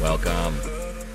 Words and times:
Welcome 0.00 0.54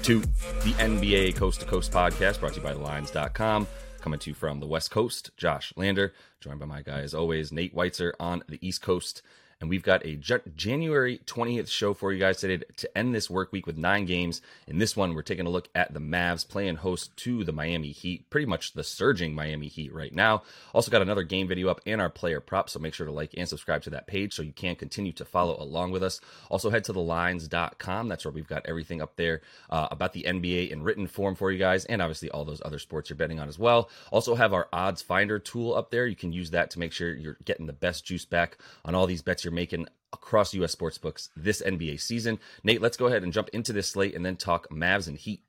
to 0.02 0.22
the 0.22 0.74
NBA 0.80 1.36
Coast 1.36 1.60
to 1.60 1.68
Coast 1.68 1.92
podcast 1.92 2.40
brought 2.40 2.54
to 2.54 2.60
you 2.60 2.64
by 2.64 2.74
TheLines.com. 2.74 3.68
Coming 4.02 4.20
to 4.20 4.32
you 4.32 4.34
from 4.34 4.60
the 4.60 4.66
West 4.66 4.90
Coast, 4.90 5.30
Josh 5.38 5.72
Lander, 5.76 6.14
joined 6.40 6.60
by 6.60 6.66
my 6.66 6.82
guy 6.82 7.02
as 7.02 7.14
always, 7.14 7.52
Nate 7.52 7.76
Weitzer 7.76 8.14
on 8.20 8.44
the 8.50 8.58
East 8.68 8.82
Coast 8.82 9.22
and 9.62 9.70
we've 9.70 9.84
got 9.84 10.06
a 10.06 10.20
January 10.56 11.22
20th 11.28 11.70
show 11.70 11.94
for 11.94 12.12
you 12.12 12.20
guys 12.20 12.40
today 12.40 12.64
to 12.78 12.98
end 12.98 13.14
this 13.14 13.30
work 13.30 13.52
week 13.52 13.68
with 13.68 13.78
nine 13.78 14.06
games. 14.06 14.42
In 14.68 14.80
this 14.80 14.98
one, 14.98 15.14
we're 15.14 15.22
taking 15.22 15.46
a 15.46 15.52
look 15.52 15.70
at 15.76 15.94
the 15.94 16.00
Mavs 16.00 16.48
playing 16.48 16.78
host 16.78 17.16
to 17.18 17.44
the 17.44 17.52
Miami 17.52 17.92
Heat, 17.92 18.28
pretty 18.32 18.48
much 18.48 18.74
the 18.74 18.84
surging 18.84 19.36
Miami 19.36 19.68
Heat 19.68 19.94
right 19.94 20.14
now. 20.14 20.42
Also, 20.74 20.90
got 20.90 21.04
another 21.04 21.22
game 21.22 21.48
video 21.48 21.70
up 21.70 21.80
and 21.86 22.02
our 22.02 22.10
player 22.10 22.40
props, 22.40 22.74
so 22.74 22.80
make 22.80 22.96
sure 22.96 23.06
to 23.06 23.12
like 23.12 23.36
and 23.38 23.48
subscribe 23.48 23.84
to 23.84 23.92
that 23.92 24.08
page 24.08 24.34
so 24.34 24.42
you 24.42 24.52
can 24.52 24.76
continue 24.76 25.12
to 25.14 25.24
follow 25.24 25.56
along 25.62 25.92
with 25.92 26.02
us. 26.02 26.20
Also, 26.50 26.72
head 26.72 26.84
to 26.86 26.94
thelines.com. 26.94 28.08
That's 28.08 28.26
where 28.26 28.32
we've 28.32 28.48
got 28.48 28.66
everything 28.66 29.00
up 29.00 29.16
there 29.16 29.42
uh, 29.70 29.88
about 29.92 30.14
the 30.14 30.24
NBA 30.24 30.72
in 30.72 30.82
written 30.82 31.06
form 31.06 31.36
for 31.36 31.52
you 31.52 31.60
guys, 31.60 31.86
and 31.86 32.02
obviously 32.02 32.32
all 32.32 32.46
those 32.46 32.64
other 32.66 32.80
sports 32.80 33.12
you're 33.12 33.18
betting 33.18 33.40
on 33.40 33.48
as 33.48 33.60
well. 33.60 33.92
Also, 34.10 34.34
have 34.34 34.54
our 34.54 34.68
odds 34.74 35.04
finder 35.04 35.38
tool 35.38 35.76
up 35.76 35.92
there. 35.92 36.08
You 36.08 36.16
can 36.16 36.34
use 36.34 36.50
that 36.50 36.72
to 36.72 36.80
make 36.80 36.94
sure 36.94 37.14
you're 37.14 37.38
getting 37.46 37.68
the 37.68 37.74
best 37.74 38.06
juice 38.06 38.26
back 38.26 38.58
on 38.84 38.96
all 38.96 39.06
these 39.06 39.22
bets 39.22 39.44
you're 39.44 39.51
you're 39.52 39.56
making 39.56 39.86
across 40.14 40.54
U.S. 40.56 40.76
sportsbooks 40.76 41.30
this 41.36 41.62
NBA 41.62 42.00
season. 42.00 42.40
Nate, 42.64 42.82
let's 42.82 42.98
go 42.98 43.08
ahead 43.08 43.24
and 43.24 43.34
jump 43.34 43.50
into 43.54 43.74
this 43.74 43.90
slate 43.90 44.16
and 44.16 44.26
then 44.26 44.38
talk 44.38 44.70
Mavs 44.70 45.08
and 45.08 45.18
Heat. 45.18 45.44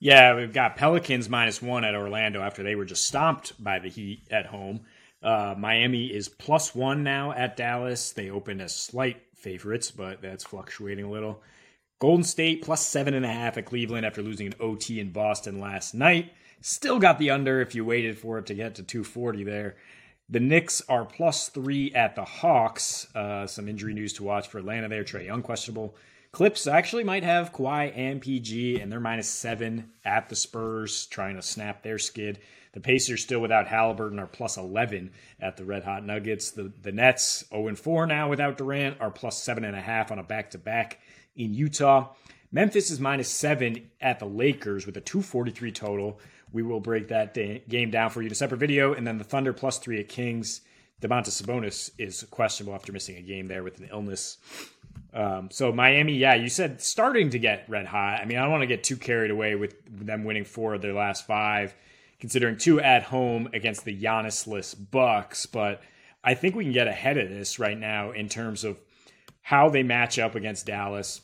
Yeah, 0.00 0.36
we've 0.36 0.52
got 0.52 0.76
Pelicans 0.76 1.28
minus 1.28 1.60
one 1.60 1.84
at 1.84 1.94
Orlando 1.94 2.40
after 2.40 2.62
they 2.62 2.76
were 2.76 2.84
just 2.84 3.04
stomped 3.04 3.62
by 3.62 3.78
the 3.78 3.88
Heat 3.88 4.22
at 4.30 4.46
home. 4.46 4.80
Uh, 5.22 5.54
Miami 5.58 6.06
is 6.06 6.28
plus 6.28 6.74
one 6.74 7.02
now 7.02 7.32
at 7.32 7.56
Dallas. 7.56 8.12
They 8.12 8.30
opened 8.30 8.62
as 8.62 8.74
slight 8.74 9.22
favorites, 9.34 9.90
but 9.90 10.22
that's 10.22 10.44
fluctuating 10.44 11.04
a 11.04 11.10
little. 11.10 11.42
Golden 11.98 12.22
State 12.22 12.62
plus 12.62 12.86
seven 12.86 13.14
and 13.14 13.24
a 13.24 13.32
half 13.32 13.58
at 13.58 13.66
Cleveland 13.66 14.06
after 14.06 14.22
losing 14.22 14.46
an 14.46 14.54
OT 14.60 15.00
in 15.00 15.10
Boston 15.10 15.58
last 15.58 15.94
night. 15.94 16.32
Still 16.60 17.00
got 17.00 17.18
the 17.18 17.30
under 17.30 17.60
if 17.60 17.74
you 17.74 17.84
waited 17.84 18.18
for 18.18 18.38
it 18.38 18.46
to 18.46 18.54
get 18.54 18.76
to 18.76 18.84
240 18.84 19.42
there. 19.42 19.76
The 20.30 20.40
Knicks 20.40 20.82
are 20.90 21.06
plus 21.06 21.48
three 21.48 21.90
at 21.94 22.14
the 22.14 22.24
Hawks. 22.24 23.06
Uh, 23.14 23.46
some 23.46 23.66
injury 23.66 23.94
news 23.94 24.12
to 24.14 24.24
watch 24.24 24.48
for 24.48 24.58
Atlanta 24.58 24.88
there. 24.88 25.02
Trae 25.02 25.24
Young 25.24 25.42
questionable. 25.42 25.96
Clips 26.32 26.66
actually 26.66 27.04
might 27.04 27.22
have 27.22 27.54
Kawhi 27.54 27.96
and 27.96 28.20
PG, 28.20 28.78
and 28.78 28.92
they're 28.92 29.00
minus 29.00 29.30
seven 29.30 29.90
at 30.04 30.28
the 30.28 30.36
Spurs, 30.36 31.06
trying 31.06 31.36
to 31.36 31.42
snap 31.42 31.82
their 31.82 31.98
skid. 31.98 32.40
The 32.72 32.80
Pacers 32.80 33.22
still 33.22 33.40
without 33.40 33.68
Halliburton 33.68 34.18
are 34.18 34.26
plus 34.26 34.58
11 34.58 35.12
at 35.40 35.56
the 35.56 35.64
Red 35.64 35.84
Hot 35.84 36.04
Nuggets. 36.04 36.50
The, 36.50 36.70
the 36.82 36.92
Nets, 36.92 37.44
0 37.48 37.68
and 37.68 37.78
4 37.78 38.06
now 38.06 38.28
without 38.28 38.58
Durant, 38.58 39.00
are 39.00 39.10
plus 39.10 39.42
7.5 39.42 40.10
on 40.10 40.18
a 40.18 40.22
back 40.22 40.50
to 40.50 40.58
back 40.58 41.00
in 41.34 41.54
Utah. 41.54 42.10
Memphis 42.52 42.90
is 42.90 43.00
minus 43.00 43.30
seven 43.30 43.90
at 44.00 44.18
the 44.18 44.26
Lakers 44.26 44.86
with 44.86 44.96
a 44.96 45.00
243 45.00 45.72
total. 45.72 46.20
We 46.52 46.62
will 46.62 46.80
break 46.80 47.08
that 47.08 47.34
day, 47.34 47.62
game 47.68 47.90
down 47.90 48.10
for 48.10 48.22
you 48.22 48.26
in 48.26 48.32
a 48.32 48.36
separate 48.36 48.58
video. 48.58 48.94
And 48.94 49.06
then 49.06 49.18
the 49.18 49.24
Thunder 49.24 49.52
plus 49.52 49.78
three 49.78 50.00
at 50.00 50.08
Kings. 50.08 50.62
Domantas 51.00 51.40
Sabonis 51.40 51.90
is 51.98 52.24
questionable 52.30 52.74
after 52.74 52.92
missing 52.92 53.16
a 53.16 53.22
game 53.22 53.46
there 53.46 53.62
with 53.62 53.78
an 53.78 53.88
illness. 53.92 54.38
Um, 55.14 55.48
so 55.50 55.72
Miami, 55.72 56.14
yeah, 56.14 56.34
you 56.34 56.48
said 56.48 56.80
starting 56.80 57.30
to 57.30 57.38
get 57.38 57.68
red 57.68 57.86
hot. 57.86 58.20
I 58.20 58.24
mean, 58.24 58.36
I 58.36 58.42
don't 58.42 58.50
want 58.50 58.62
to 58.62 58.66
get 58.66 58.84
too 58.84 58.96
carried 58.96 59.30
away 59.30 59.54
with 59.54 59.76
them 59.88 60.24
winning 60.24 60.44
four 60.44 60.74
of 60.74 60.82
their 60.82 60.92
last 60.92 61.26
five, 61.26 61.74
considering 62.18 62.56
two 62.56 62.80
at 62.80 63.04
home 63.04 63.48
against 63.52 63.84
the 63.84 63.98
Giannisless 63.98 64.74
Bucks. 64.90 65.46
But 65.46 65.82
I 66.24 66.34
think 66.34 66.54
we 66.54 66.64
can 66.64 66.72
get 66.72 66.88
ahead 66.88 67.16
of 67.16 67.28
this 67.28 67.58
right 67.58 67.78
now 67.78 68.10
in 68.10 68.28
terms 68.28 68.64
of 68.64 68.80
how 69.40 69.70
they 69.70 69.82
match 69.82 70.18
up 70.18 70.34
against 70.34 70.66
Dallas 70.66 71.20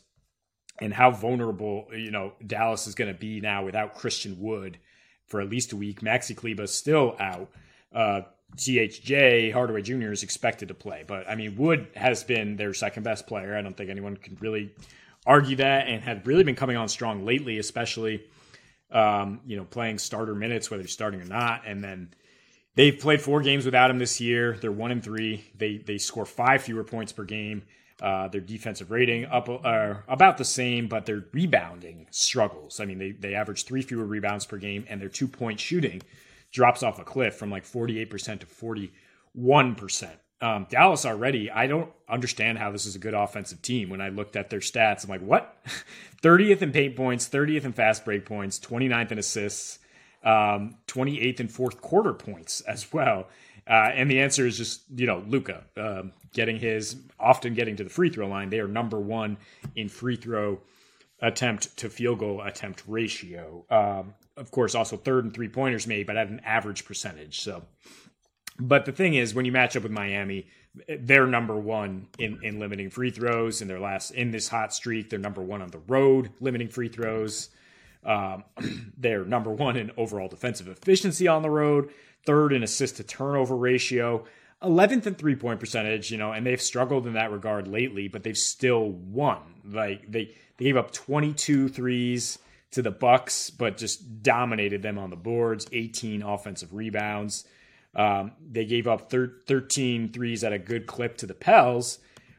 and 0.80 0.94
how 0.94 1.10
vulnerable 1.10 1.88
you 1.92 2.10
know 2.10 2.32
Dallas 2.46 2.86
is 2.86 2.94
going 2.94 3.12
to 3.12 3.18
be 3.18 3.40
now 3.40 3.64
without 3.64 3.94
Christian 3.94 4.40
Wood 4.40 4.78
for 5.26 5.40
at 5.40 5.48
least 5.48 5.72
a 5.72 5.76
week. 5.76 6.00
Maxi 6.00 6.36
Kleber 6.36 6.66
still 6.66 7.16
out. 7.18 7.50
Uh, 7.94 8.22
THJ 8.56 9.52
Hardaway 9.52 9.82
Jr. 9.82 10.12
is 10.12 10.22
expected 10.22 10.68
to 10.68 10.74
play, 10.74 11.04
but 11.06 11.28
I 11.28 11.34
mean 11.34 11.56
Wood 11.56 11.88
has 11.96 12.22
been 12.22 12.56
their 12.56 12.72
second 12.72 13.02
best 13.02 13.26
player. 13.26 13.56
I 13.56 13.62
don't 13.62 13.76
think 13.76 13.90
anyone 13.90 14.16
can 14.16 14.36
really 14.40 14.72
argue 15.26 15.56
that, 15.56 15.88
and 15.88 16.02
had 16.02 16.26
really 16.26 16.44
been 16.44 16.54
coming 16.54 16.76
on 16.76 16.88
strong 16.88 17.24
lately, 17.24 17.58
especially 17.58 18.22
um, 18.92 19.40
you 19.44 19.56
know 19.56 19.64
playing 19.64 19.98
starter 19.98 20.34
minutes 20.34 20.70
whether 20.70 20.82
he's 20.82 20.92
starting 20.92 21.20
or 21.20 21.26
not, 21.26 21.62
and 21.66 21.82
then. 21.82 22.10
They've 22.76 22.98
played 22.98 23.22
four 23.22 23.40
games 23.40 23.64
without 23.64 23.88
him 23.88 24.00
this 24.00 24.20
year. 24.20 24.58
They're 24.60 24.72
one 24.72 24.90
and 24.90 25.00
three. 25.00 25.44
They 25.56 25.76
they 25.76 25.96
score 25.96 26.26
five 26.26 26.62
fewer 26.62 26.82
points 26.82 27.12
per 27.12 27.22
game. 27.22 27.62
Uh, 28.02 28.26
their 28.26 28.40
defensive 28.40 28.90
rating 28.90 29.24
up 29.26 29.48
uh, 29.48 29.94
about 30.08 30.36
the 30.36 30.44
same, 30.44 30.88
but 30.88 31.06
their 31.06 31.24
rebounding 31.32 32.08
struggles. 32.10 32.80
I 32.80 32.86
mean, 32.86 32.98
they 32.98 33.12
they 33.12 33.34
average 33.34 33.64
three 33.64 33.82
fewer 33.82 34.04
rebounds 34.04 34.46
per 34.46 34.56
game, 34.56 34.84
and 34.88 35.00
their 35.00 35.08
two 35.08 35.28
point 35.28 35.60
shooting 35.60 36.02
drops 36.50 36.82
off 36.82 36.98
a 36.98 37.04
cliff 37.04 37.36
from 37.36 37.50
like 37.50 37.64
forty 37.64 38.00
eight 38.00 38.10
percent 38.10 38.40
to 38.40 38.46
forty 38.46 38.92
one 39.32 39.76
percent. 39.76 40.18
Um, 40.40 40.66
Dallas 40.68 41.06
already, 41.06 41.50
I 41.50 41.66
don't 41.66 41.90
understand 42.08 42.58
how 42.58 42.70
this 42.70 42.84
is 42.84 42.96
a 42.96 42.98
good 42.98 43.14
offensive 43.14 43.62
team. 43.62 43.88
When 43.88 44.00
I 44.02 44.10
looked 44.10 44.36
at 44.36 44.50
their 44.50 44.60
stats, 44.60 45.04
I'm 45.04 45.10
like, 45.10 45.22
what? 45.22 45.56
30th 46.22 46.60
in 46.60 46.72
paint 46.72 46.96
points, 46.96 47.28
30th 47.28 47.64
in 47.64 47.72
fast 47.72 48.04
break 48.04 48.26
points, 48.26 48.58
29th 48.58 49.12
in 49.12 49.18
assists, 49.18 49.78
um, 50.22 50.76
28th 50.86 51.40
in 51.40 51.48
fourth 51.48 51.80
quarter 51.80 52.12
points 52.12 52.60
as 52.62 52.92
well. 52.92 53.28
Uh, 53.66 53.90
and 53.94 54.10
the 54.10 54.20
answer 54.20 54.46
is 54.46 54.58
just, 54.58 54.82
you 54.94 55.06
know, 55.06 55.24
Luka 55.26 55.64
um, 55.76 56.12
getting 56.32 56.58
his, 56.58 56.96
often 57.18 57.54
getting 57.54 57.76
to 57.76 57.84
the 57.84 57.90
free 57.90 58.10
throw 58.10 58.28
line. 58.28 58.50
They 58.50 58.60
are 58.60 58.68
number 58.68 58.98
one 58.98 59.38
in 59.74 59.88
free 59.88 60.16
throw 60.16 60.60
attempt 61.20 61.74
to 61.78 61.88
field 61.88 62.18
goal 62.18 62.42
attempt 62.42 62.82
ratio. 62.86 63.64
Um, 63.70 64.14
of 64.36 64.50
course, 64.50 64.74
also 64.74 64.96
third 64.96 65.24
and 65.24 65.32
three 65.32 65.48
pointers 65.48 65.86
made, 65.86 66.06
but 66.06 66.16
at 66.16 66.28
an 66.28 66.40
average 66.44 66.84
percentage. 66.84 67.40
So, 67.40 67.62
but 68.58 68.84
the 68.84 68.92
thing 68.92 69.14
is, 69.14 69.34
when 69.34 69.44
you 69.44 69.52
match 69.52 69.76
up 69.76 69.82
with 69.82 69.92
Miami, 69.92 70.46
they're 70.88 71.26
number 71.26 71.56
one 71.56 72.08
in, 72.18 72.40
in 72.42 72.58
limiting 72.58 72.90
free 72.90 73.10
throws 73.10 73.62
in 73.62 73.68
their 73.68 73.80
last 73.80 74.10
in 74.10 74.30
this 74.30 74.48
hot 74.48 74.74
streak. 74.74 75.08
They're 75.08 75.18
number 75.18 75.42
one 75.42 75.62
on 75.62 75.68
the 75.68 75.78
road 75.78 76.30
limiting 76.40 76.68
free 76.68 76.88
throws. 76.88 77.50
Um, 78.04 78.44
they're 78.98 79.24
number 79.24 79.50
one 79.50 79.76
in 79.76 79.92
overall 79.96 80.28
defensive 80.28 80.68
efficiency 80.68 81.28
on 81.28 81.42
the 81.42 81.50
road 81.50 81.90
third 82.26 82.52
in 82.52 82.62
assist 82.62 82.96
to 82.96 83.04
turnover 83.04 83.56
ratio, 83.56 84.24
11th 84.62 85.06
in 85.06 85.14
three 85.14 85.36
point 85.36 85.60
percentage, 85.60 86.10
you 86.10 86.18
know, 86.18 86.32
and 86.32 86.46
they've 86.46 86.60
struggled 86.60 87.06
in 87.06 87.14
that 87.14 87.30
regard 87.30 87.68
lately, 87.68 88.08
but 88.08 88.22
they've 88.22 88.38
still 88.38 88.90
won. 88.90 89.38
Like 89.64 90.10
they, 90.10 90.34
they 90.56 90.64
gave 90.64 90.76
up 90.76 90.92
22 90.92 91.68
threes 91.68 92.38
to 92.72 92.82
the 92.82 92.90
Bucks, 92.90 93.50
but 93.50 93.76
just 93.76 94.22
dominated 94.22 94.82
them 94.82 94.98
on 94.98 95.10
the 95.10 95.16
boards, 95.16 95.66
18 95.72 96.22
offensive 96.22 96.74
rebounds. 96.74 97.44
Um, 97.94 98.32
they 98.50 98.64
gave 98.64 98.88
up 98.88 99.10
thir- 99.10 99.34
13 99.46 100.12
threes 100.12 100.42
at 100.42 100.52
a 100.52 100.58
good 100.58 100.86
clip 100.86 101.16
to 101.18 101.26
the 101.26 101.34
Pels, 101.34 101.98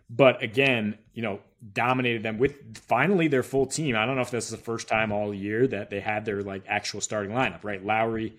but 0.10 0.44
again, 0.44 0.98
you 1.14 1.22
know, 1.22 1.40
dominated 1.74 2.24
them 2.24 2.38
with 2.38 2.78
finally 2.78 3.28
their 3.28 3.44
full 3.44 3.66
team. 3.66 3.96
I 3.96 4.06
don't 4.06 4.16
know 4.16 4.22
if 4.22 4.32
this 4.32 4.46
is 4.46 4.52
the 4.52 4.58
first 4.58 4.88
time 4.88 5.12
all 5.12 5.34
year 5.34 5.66
that 5.68 5.90
they 5.90 6.00
had 6.00 6.26
their 6.26 6.44
like 6.44 6.64
actual 6.68 7.02
starting 7.02 7.32
lineup, 7.32 7.64
right? 7.64 7.84
Lowry, 7.84 8.38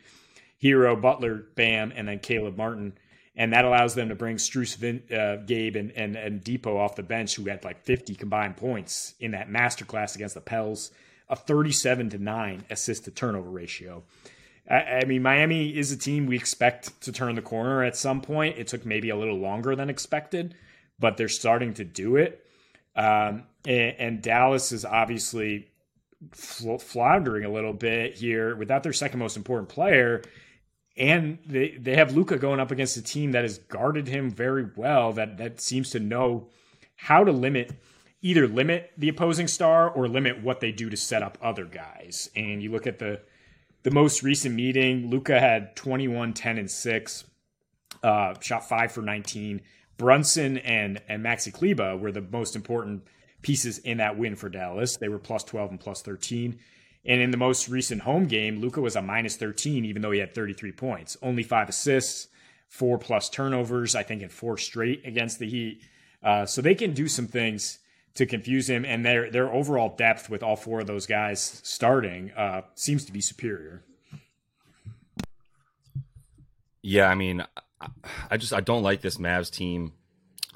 Herro, 0.62 1.00
Butler, 1.00 1.46
Bam, 1.54 1.92
and 1.94 2.08
then 2.08 2.18
Caleb 2.18 2.56
Martin. 2.56 2.94
And 3.34 3.52
that 3.52 3.66
allows 3.66 3.94
them 3.94 4.08
to 4.08 4.14
bring 4.14 4.36
Strus, 4.36 4.76
Vin, 4.76 5.02
uh, 5.14 5.36
Gabe, 5.44 5.76
and, 5.76 5.92
and, 5.92 6.16
and 6.16 6.42
Dipo 6.42 6.76
off 6.76 6.96
the 6.96 7.02
bench, 7.02 7.34
who 7.36 7.44
had 7.44 7.64
like 7.64 7.84
50 7.84 8.14
combined 8.14 8.56
points 8.56 9.14
in 9.20 9.32
that 9.32 9.50
masterclass 9.50 10.14
against 10.14 10.34
the 10.34 10.40
Pels, 10.40 10.90
a 11.28 11.36
37 11.36 12.10
to 12.10 12.18
9 12.18 12.64
assist 12.70 13.04
to 13.04 13.10
turnover 13.10 13.50
ratio. 13.50 14.02
I, 14.70 14.74
I 14.74 15.04
mean, 15.04 15.22
Miami 15.22 15.76
is 15.76 15.92
a 15.92 15.96
team 15.98 16.26
we 16.26 16.36
expect 16.36 17.00
to 17.02 17.12
turn 17.12 17.34
the 17.34 17.42
corner 17.42 17.84
at 17.84 17.96
some 17.96 18.22
point. 18.22 18.56
It 18.58 18.68
took 18.68 18.86
maybe 18.86 19.10
a 19.10 19.16
little 19.16 19.38
longer 19.38 19.76
than 19.76 19.90
expected, 19.90 20.54
but 20.98 21.18
they're 21.18 21.28
starting 21.28 21.74
to 21.74 21.84
do 21.84 22.16
it. 22.16 22.42
Um, 22.94 23.44
and, 23.66 23.94
and, 23.98 24.22
Dallas 24.22 24.72
is 24.72 24.86
obviously 24.86 25.68
floundering 26.32 27.44
a 27.44 27.50
little 27.50 27.74
bit 27.74 28.16
here 28.16 28.56
without 28.56 28.82
their 28.82 28.94
second 28.94 29.18
most 29.18 29.36
important 29.36 29.68
player 29.68 30.22
and 30.96 31.38
they 31.46 31.70
they 31.70 31.96
have 31.96 32.14
Luka 32.14 32.38
going 32.38 32.60
up 32.60 32.70
against 32.70 32.96
a 32.96 33.02
team 33.02 33.32
that 33.32 33.42
has 33.42 33.58
guarded 33.58 34.08
him 34.08 34.30
very 34.30 34.68
well. 34.76 35.12
That 35.12 35.38
that 35.38 35.60
seems 35.60 35.90
to 35.90 36.00
know 36.00 36.48
how 36.96 37.24
to 37.24 37.32
limit 37.32 37.72
either 38.22 38.48
limit 38.48 38.90
the 38.96 39.08
opposing 39.08 39.46
star 39.46 39.88
or 39.88 40.08
limit 40.08 40.42
what 40.42 40.60
they 40.60 40.72
do 40.72 40.90
to 40.90 40.96
set 40.96 41.22
up 41.22 41.38
other 41.42 41.64
guys. 41.64 42.28
And 42.34 42.62
you 42.62 42.70
look 42.70 42.86
at 42.86 42.98
the 42.98 43.20
the 43.82 43.92
most 43.92 44.24
recent 44.24 44.52
meeting, 44.54 45.10
Luka 45.10 45.38
had 45.38 45.76
21, 45.76 46.32
10, 46.32 46.58
and 46.58 46.68
6, 46.68 47.24
uh, 48.02 48.34
shot 48.40 48.68
five 48.68 48.90
for 48.90 49.00
19. 49.00 49.60
Brunson 49.96 50.58
and, 50.58 51.00
and 51.08 51.24
Maxi 51.24 51.52
Kleber 51.52 51.96
were 51.96 52.10
the 52.10 52.20
most 52.20 52.56
important 52.56 53.04
pieces 53.42 53.78
in 53.78 53.98
that 53.98 54.18
win 54.18 54.34
for 54.34 54.48
Dallas. 54.48 54.96
They 54.96 55.08
were 55.08 55.20
plus 55.20 55.44
12 55.44 55.70
and 55.70 55.78
plus 55.78 56.02
13. 56.02 56.58
And 57.06 57.20
in 57.20 57.30
the 57.30 57.36
most 57.36 57.68
recent 57.68 58.02
home 58.02 58.26
game, 58.26 58.60
Luka 58.60 58.80
was 58.80 58.96
a 58.96 59.02
minus 59.02 59.36
13, 59.36 59.84
even 59.84 60.02
though 60.02 60.10
he 60.10 60.18
had 60.18 60.34
33 60.34 60.72
points. 60.72 61.16
Only 61.22 61.44
five 61.44 61.68
assists, 61.68 62.28
four 62.68 62.98
plus 62.98 63.30
turnovers, 63.30 63.94
I 63.94 64.02
think, 64.02 64.22
in 64.22 64.28
four 64.28 64.58
straight 64.58 65.06
against 65.06 65.38
the 65.38 65.48
Heat. 65.48 65.82
Uh, 66.22 66.46
so 66.46 66.60
they 66.60 66.74
can 66.74 66.92
do 66.92 67.06
some 67.06 67.28
things 67.28 67.78
to 68.14 68.26
confuse 68.26 68.68
him. 68.68 68.84
And 68.84 69.04
their 69.04 69.30
their 69.30 69.52
overall 69.52 69.94
depth 69.96 70.28
with 70.28 70.42
all 70.42 70.56
four 70.56 70.80
of 70.80 70.86
those 70.88 71.06
guys 71.06 71.60
starting 71.62 72.32
uh, 72.32 72.62
seems 72.74 73.04
to 73.04 73.12
be 73.12 73.20
superior. 73.20 73.84
Yeah, 76.82 77.08
I 77.08 77.14
mean, 77.14 77.44
I 78.30 78.36
just 78.36 78.52
I 78.52 78.60
don't 78.60 78.82
like 78.82 79.00
this 79.00 79.16
Mavs 79.16 79.50
team. 79.50 79.92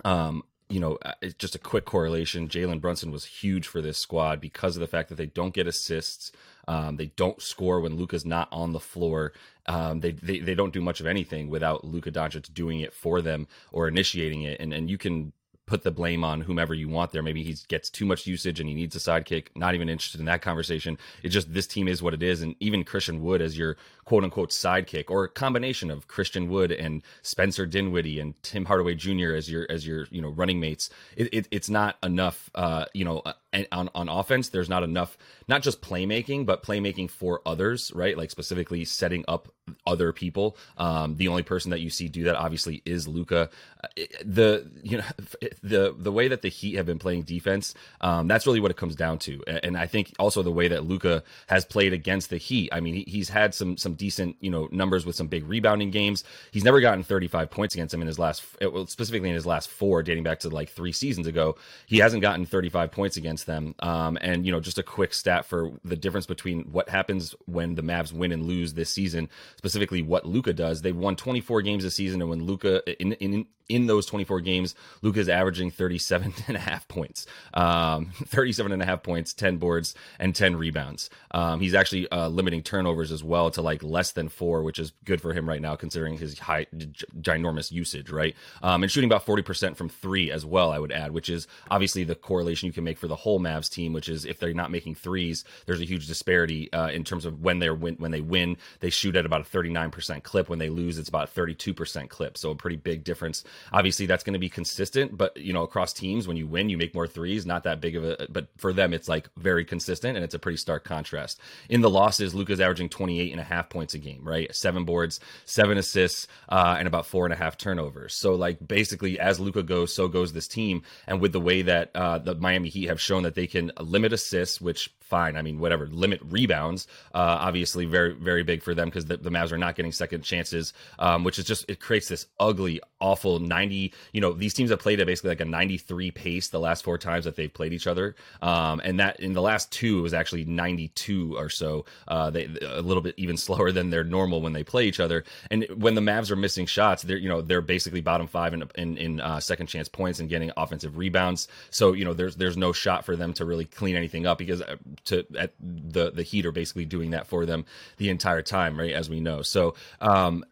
Um, 0.05 0.43
you 0.71 0.81
know, 0.81 0.99
uh, 1.03 1.13
it's 1.21 1.35
just 1.35 1.55
a 1.55 1.59
quick 1.59 1.85
correlation. 1.85 2.49
Jalen 2.49 2.81
Brunson 2.81 3.11
was 3.11 3.25
huge 3.25 3.67
for 3.67 3.81
this 3.83 3.99
squad 3.99 4.41
because 4.41 4.77
of 4.77 4.81
the 4.81 4.87
fact 4.87 5.09
that 5.09 5.17
they 5.17 5.27
don't 5.27 5.55
get 5.55 5.67
assists. 5.67 6.33
Um, 6.69 6.97
they 6.97 7.07
don't 7.17 7.43
score 7.43 7.81
when 7.81 7.97
Luka's 7.97 8.25
not 8.25 8.49
on 8.53 8.73
the 8.73 8.81
floor. 8.81 9.33
Um, 9.67 10.01
they, 10.01 10.13
they 10.13 10.39
they 10.39 10.55
don't 10.55 10.73
do 10.73 10.81
much 10.81 11.01
of 11.01 11.07
anything 11.07 11.49
without 11.49 11.85
Luka 11.85 12.11
Doncic 12.11 12.53
doing 12.55 12.81
it 12.81 12.93
for 12.93 13.21
them 13.21 13.49
or 13.73 13.89
initiating 13.89 14.43
it. 14.43 14.61
And 14.61 14.73
and 14.73 14.89
you 14.89 14.99
can 14.99 15.33
put 15.71 15.85
the 15.85 15.91
blame 15.93 16.25
on 16.25 16.41
whomever 16.41 16.75
you 16.75 16.89
want 16.89 17.13
there. 17.13 17.23
Maybe 17.23 17.45
he 17.45 17.57
gets 17.69 17.89
too 17.89 18.05
much 18.05 18.27
usage 18.27 18.59
and 18.59 18.69
he 18.69 18.75
needs 18.75 18.97
a 18.97 18.99
sidekick. 18.99 19.47
Not 19.55 19.77
even 19.77 19.89
interested 19.89 20.19
in 20.19 20.27
that 20.27 20.43
conversation. 20.43 20.99
It's 21.23 21.33
just 21.33 21.55
this 21.55 21.69
team 21.69 21.87
is 21.87 22.03
what 22.03 22.13
it 22.13 22.25
is. 22.25 22.43
And 22.43 22.57
even 22.59 22.83
Christian 22.83 23.23
Wood 23.23 23.41
as 23.41 23.57
your 23.57 23.77
quote 24.05 24.25
unquote 24.25 24.51
sidekick 24.51 25.05
or 25.11 25.23
a 25.23 25.29
combination 25.29 25.89
of 25.89 26.09
Christian 26.09 26.49
Wood 26.49 26.73
and 26.73 27.05
Spencer 27.23 27.67
Dinwiddie 27.67 28.19
and 28.19 28.35
Tim 28.43 28.65
Hardaway 28.65 28.97
Jr. 28.97 29.33
as 29.37 29.49
your 29.49 29.65
as 29.71 29.87
your 29.87 30.09
you 30.11 30.21
know 30.21 30.31
running 30.31 30.59
mates. 30.59 30.91
It, 31.17 31.33
it, 31.33 31.49
it's 31.53 31.71
not 31.71 31.97
enough. 32.03 32.51
Uh, 32.57 32.87
you 32.93 33.05
know, 33.05 33.23
uh, 33.53 33.63
on 33.73 33.91
on 33.95 34.09
offense, 34.09 34.49
there's 34.49 34.69
not 34.69 34.83
enough. 34.83 35.17
Not 35.49 35.63
just 35.63 35.81
playmaking, 35.81 36.47
but 36.47 36.63
playmaking 36.63 37.11
for 37.11 37.41
others, 37.45 37.93
right? 37.95 38.17
Like 38.17 38.31
specifically 38.31 38.85
setting 38.85 39.25
up 39.29 39.49
other 39.87 40.13
people. 40.13 40.57
Um, 40.77 41.17
the 41.17 41.29
only 41.29 41.43
person 41.43 41.71
that 41.71 41.81
you 41.81 41.91
see 41.91 42.09
do 42.09 42.25
that 42.25 42.37
obviously 42.37 42.83
is 42.85 43.07
Luka. 43.09 43.51
Uh, 43.83 43.89
the 44.25 44.71
you 44.83 44.99
know 44.99 45.05
the 45.63 45.95
the 45.97 46.13
way 46.13 46.29
that 46.29 46.43
the 46.43 46.49
Heat 46.49 46.77
have 46.77 46.87
been 46.87 46.99
playing 46.99 47.23
defense, 47.23 47.75
um, 48.01 48.29
that's 48.29 48.47
really 48.47 48.61
what 48.61 48.71
it 48.71 48.77
comes 48.77 48.95
down 48.95 49.19
to. 49.21 49.43
And 49.47 49.77
I 49.77 49.87
think 49.87 50.13
also 50.19 50.43
the 50.43 50.53
way 50.53 50.69
that 50.69 50.85
Luka 50.85 51.23
has 51.49 51.65
played 51.65 51.93
against 51.93 52.31
the 52.31 52.37
Heat. 52.37 52.71
I 52.73 52.81
mean, 52.81 52.95
he, 52.95 53.05
he's 53.07 53.29
had 53.29 53.55
some 53.55 53.77
some 53.77 53.95
decent, 53.95 54.37
you 54.41 54.51
know, 54.51 54.69
numbers 54.71 55.05
with 55.05 55.17
some 55.17 55.27
big 55.27 55.47
rebounding 55.49 55.91
games. 55.91 56.25
He's 56.51 56.65
never 56.65 56.81
gotten 56.81 57.03
35 57.03 57.51
points 57.51 57.75
against 57.75 57.95
him 57.95 58.01
in 58.01 58.07
his 58.07 58.19
last, 58.19 58.45
specifically 58.87 59.29
in 59.29 59.35
his 59.35 59.47
last 59.47 59.69
four, 59.69 60.03
dating 60.03 60.25
back 60.25 60.41
to 60.41 60.49
like 60.49 60.71
three 60.71 60.93
seasons 60.93 61.27
ago. 61.27 61.57
He 61.87 61.99
hasn't 61.99 62.23
gotten 62.23 62.47
35 62.47 62.93
points 62.93 63.17
against 63.17 63.40
them. 63.45 63.75
Um, 63.81 64.19
and 64.21 64.45
you 64.47 64.53
know, 64.53 64.61
just 64.61 64.79
a 64.79 64.83
quick 64.83 65.15
stat 65.15 65.45
for 65.45 65.73
the 65.85 65.97
difference 65.97 66.27
between 66.27 66.63
what 66.73 66.89
happens 66.89 67.35
when 67.47 67.75
the 67.75 67.83
Mavs 67.83 68.13
win 68.13 68.33
and 68.33 68.45
lose 68.45 68.75
this 68.75 68.91
season, 68.91 69.29
specifically 69.57 70.03
what 70.03 70.27
Luka 70.27 70.53
does. 70.53 70.83
They've 70.83 70.97
won 70.97 71.17
24 71.17 71.63
games 71.63 71.85
this 71.85 71.95
season, 71.95 72.21
and 72.21 72.31
when 72.31 72.45
Luka 72.45 72.83
in 73.01 73.13
in 73.15 73.47
in 73.71 73.87
those 73.87 74.05
24 74.05 74.41
games, 74.41 74.75
Luka 75.01 75.21
is 75.21 75.29
averaging 75.29 75.71
37 75.71 76.35
and 76.49 76.57
a 76.57 76.61
half 76.61 76.87
points, 76.89 77.27
um, 77.55 78.07
37 78.27 78.73
and 78.73 78.83
a 78.83 78.85
half 78.85 79.03
points, 79.03 79.33
10 79.33 79.57
boards, 79.57 79.95
and 80.19 80.35
10 80.35 80.57
rebounds. 80.57 81.09
Um, 81.31 81.61
he's 81.61 81.75
actually 81.75 82.11
uh, 82.11 82.29
limiting 82.29 82.63
turnovers 82.63 83.13
as 83.13 83.23
well 83.23 83.51
to 83.53 83.63
like 83.63 83.83
less 83.83 84.13
than 84.13 84.29
four, 84.29 84.63
which 84.63 84.79
is 84.79 84.93
good 85.05 85.21
for 85.21 85.33
him 85.33 85.49
right 85.49 85.63
now 85.63 85.77
considering 85.77 86.19
his 86.19 86.39
high, 86.39 86.67
g- 86.77 86.91
ginormous 87.21 87.71
usage, 87.71 88.11
right? 88.11 88.35
Um, 88.63 88.83
and 88.83 88.91
shooting 88.91 89.09
about 89.09 89.25
40% 89.25 89.77
from 89.77 89.89
three 89.89 90.31
as 90.31 90.45
well, 90.45 90.73
I 90.73 90.79
would 90.79 90.93
add, 90.93 91.13
which 91.13 91.29
is 91.31 91.47
obviously 91.71 92.05
the 92.05 92.17
correlation 92.17 92.67
you 92.67 92.73
can 92.73 92.85
make 92.85 92.99
for 92.99 93.07
the 93.07 93.17
whole 93.17 93.30
Mavs 93.39 93.71
team, 93.71 93.93
which 93.93 94.09
is 94.09 94.25
if 94.25 94.39
they're 94.39 94.53
not 94.53 94.71
making 94.71 94.95
threes, 94.95 95.45
there's 95.67 95.81
a 95.81 95.85
huge 95.85 96.07
disparity 96.07 96.73
uh, 96.73 96.89
in 96.89 97.05
terms 97.05 97.25
of 97.25 97.41
when 97.41 97.59
they're 97.59 97.75
win- 97.75 97.97
when 97.97 98.11
they 98.11 98.21
win, 98.21 98.57
they 98.81 98.91
shoot 98.91 99.15
at 99.15 99.27
about 99.27 99.43
a 99.43 99.45
39% 99.45 100.23
clip. 100.23 100.49
When 100.49 100.59
they 100.59 100.71
lose, 100.71 100.99
it's 100.99 101.09
about 101.09 101.33
32% 101.35 102.09
clip. 102.09 102.37
So 102.37 102.51
a 102.51 102.55
pretty 102.55 102.77
big 102.77 103.05
difference 103.05 103.45
Obviously, 103.73 104.07
that's 104.07 104.25
going 104.25 104.35
to 104.35 104.39
be 104.39 104.49
consistent, 104.49 105.17
but 105.17 105.37
you 105.37 105.53
know, 105.53 105.63
across 105.63 105.93
teams, 105.93 106.27
when 106.27 106.37
you 106.37 106.47
win, 106.47 106.69
you 106.69 106.77
make 106.77 106.95
more 106.95 107.07
threes. 107.07 107.47
Not 107.47 107.65
that 107.65 107.81
big 107.81 107.97
of 107.97 108.05
a, 108.05 108.27
but 108.31 108.49
for 108.57 108.73
them, 108.73 108.93
it's 108.93 109.09
like 109.09 109.29
very 109.37 109.65
consistent, 109.65 110.17
and 110.17 110.25
it's 110.25 110.35
a 110.35 110.39
pretty 110.39 110.57
stark 110.57 110.85
contrast. 110.85 111.41
In 111.69 111.81
the 111.81 111.91
losses, 111.91 112.35
Luka's 112.35 112.61
averaging 112.61 112.89
28 112.89 113.31
and 113.33 113.41
a 113.41 113.45
half 113.45 113.69
points 113.69 113.95
a 113.95 113.99
game, 113.99 114.23
right? 114.25 114.55
Seven 114.55 114.85
boards, 114.85 115.21
seven 115.45 115.79
assists, 115.79 116.27
uh, 116.49 116.77
and 116.79 116.89
about 116.89 117.07
four 117.07 117.27
and 117.27 117.33
a 117.33 117.37
half 117.37 117.57
turnovers. 117.57 118.15
So, 118.15 118.35
like, 118.35 118.67
basically, 118.67 119.19
as 119.19 119.39
Luka 119.41 119.63
goes, 119.63 119.95
so 119.95 120.09
goes 120.09 120.33
this 120.33 120.49
team. 120.49 120.83
And 121.07 121.21
with 121.21 121.33
the 121.33 121.41
way 121.41 121.63
that 121.63 121.91
uh, 121.95 122.19
the 122.19 122.35
Miami 122.35 122.69
Heat 122.69 122.89
have 122.89 123.01
shown 123.01 123.20
that 123.25 123.35
they 123.35 123.47
can 123.47 123.73
limit 123.81 124.13
assists, 124.13 124.61
which 124.61 124.91
fine. 125.11 125.37
I 125.37 125.43
mean, 125.43 125.59
whatever. 125.59 125.89
Limit 125.89 126.21
rebounds, 126.25 126.87
uh, 127.15 127.37
obviously 127.41 127.85
very 127.85 128.15
very 128.15 128.43
big 128.43 128.63
for 128.63 128.75
them 128.75 128.89
because 128.89 129.05
the, 129.05 129.17
the 129.17 129.31
Mavs 129.31 129.53
are 129.53 129.59
not 129.59 129.75
getting 129.75 129.93
second 129.93 130.23
chances, 130.23 130.73
um, 130.99 131.25
which 131.25 131.39
is 131.39 131.45
just 131.45 131.69
it 131.69 131.81
creates 131.81 132.09
this 132.09 132.27
ugly, 132.39 132.81
awful 133.01 133.41
ninety. 133.41 133.93
You 134.13 134.21
know, 134.21 134.33
these 134.33 134.55
teams 134.55 134.71
have 134.71 134.79
played 134.79 135.01
at 135.01 135.07
basically 135.07 135.31
like 135.31 135.41
a 135.41 135.45
ninety 135.45 135.77
three 135.77 136.11
pace 136.11 136.49
the 136.49 136.61
last 136.61 136.85
four 136.85 136.97
times 136.97 137.25
that 137.25 137.37
they've 137.37 137.53
played 137.53 137.73
each 137.73 137.87
other, 137.87 138.15
um, 138.41 138.81
and 138.85 138.99
that 139.01 139.21
in 139.21 139.33
the 139.33 139.43
last 139.43 139.71
two 139.73 139.99
it 139.99 140.03
was 140.03 140.15
actually 140.15 140.45
ninety 140.45 140.89
two 140.89 141.37
or 141.37 141.49
so. 141.49 141.85
Uh, 142.09 142.31
they 142.31 142.49
a 142.63 142.81
little 142.81 143.03
bit 143.03 143.15
even 143.19 143.37
slower 143.47 143.73
than 143.73 143.91
their 143.91 144.05
normal 144.05 144.41
when 144.41 144.53
they 144.53 144.65
play 144.65 144.87
each 144.87 145.01
other. 145.01 145.25
And 145.51 145.67
when 145.75 145.95
the 145.95 146.01
Mavs 146.01 146.31
are 146.31 146.37
missing 146.37 146.67
shots, 146.67 147.03
they're 147.03 147.17
you 147.17 147.29
know 147.29 147.43
they're 147.43 147.61
basically 147.61 148.01
bottom 148.01 148.29
five 148.29 148.55
in 148.55 148.65
in, 148.77 148.97
in 148.97 149.21
uh, 149.21 149.41
second 149.41 149.67
chance 149.67 149.89
points 149.89 150.21
and 150.21 150.29
getting 150.29 150.53
offensive 150.57 150.97
rebounds. 150.97 151.49
So 151.71 151.93
you 151.93 152.05
know 152.05 152.15
there's 152.15 152.37
there's 152.37 152.57
no 152.57 152.73
shot 152.73 153.05
for 153.05 153.17
them 153.17 153.33
to 153.35 153.45
really 153.45 153.65
clean 153.65 153.97
anything 153.97 154.27
up 154.27 154.39
because 154.39 154.63
uh, 154.63 154.77
to 155.07 155.25
at 155.39 155.53
the 155.61 156.11
the 156.11 156.23
Heat 156.23 156.47
are 156.47 156.53
basically 156.53 156.85
doing 156.85 157.11
that 157.11 157.27
for 157.27 157.47
them 157.47 157.65
the 157.97 158.11
entire 158.11 158.43
time, 158.43 158.79
right? 158.79 158.93
As 158.93 159.09
we 159.09 159.21
know. 159.21 159.43
So 159.43 159.75
um, 160.01 160.45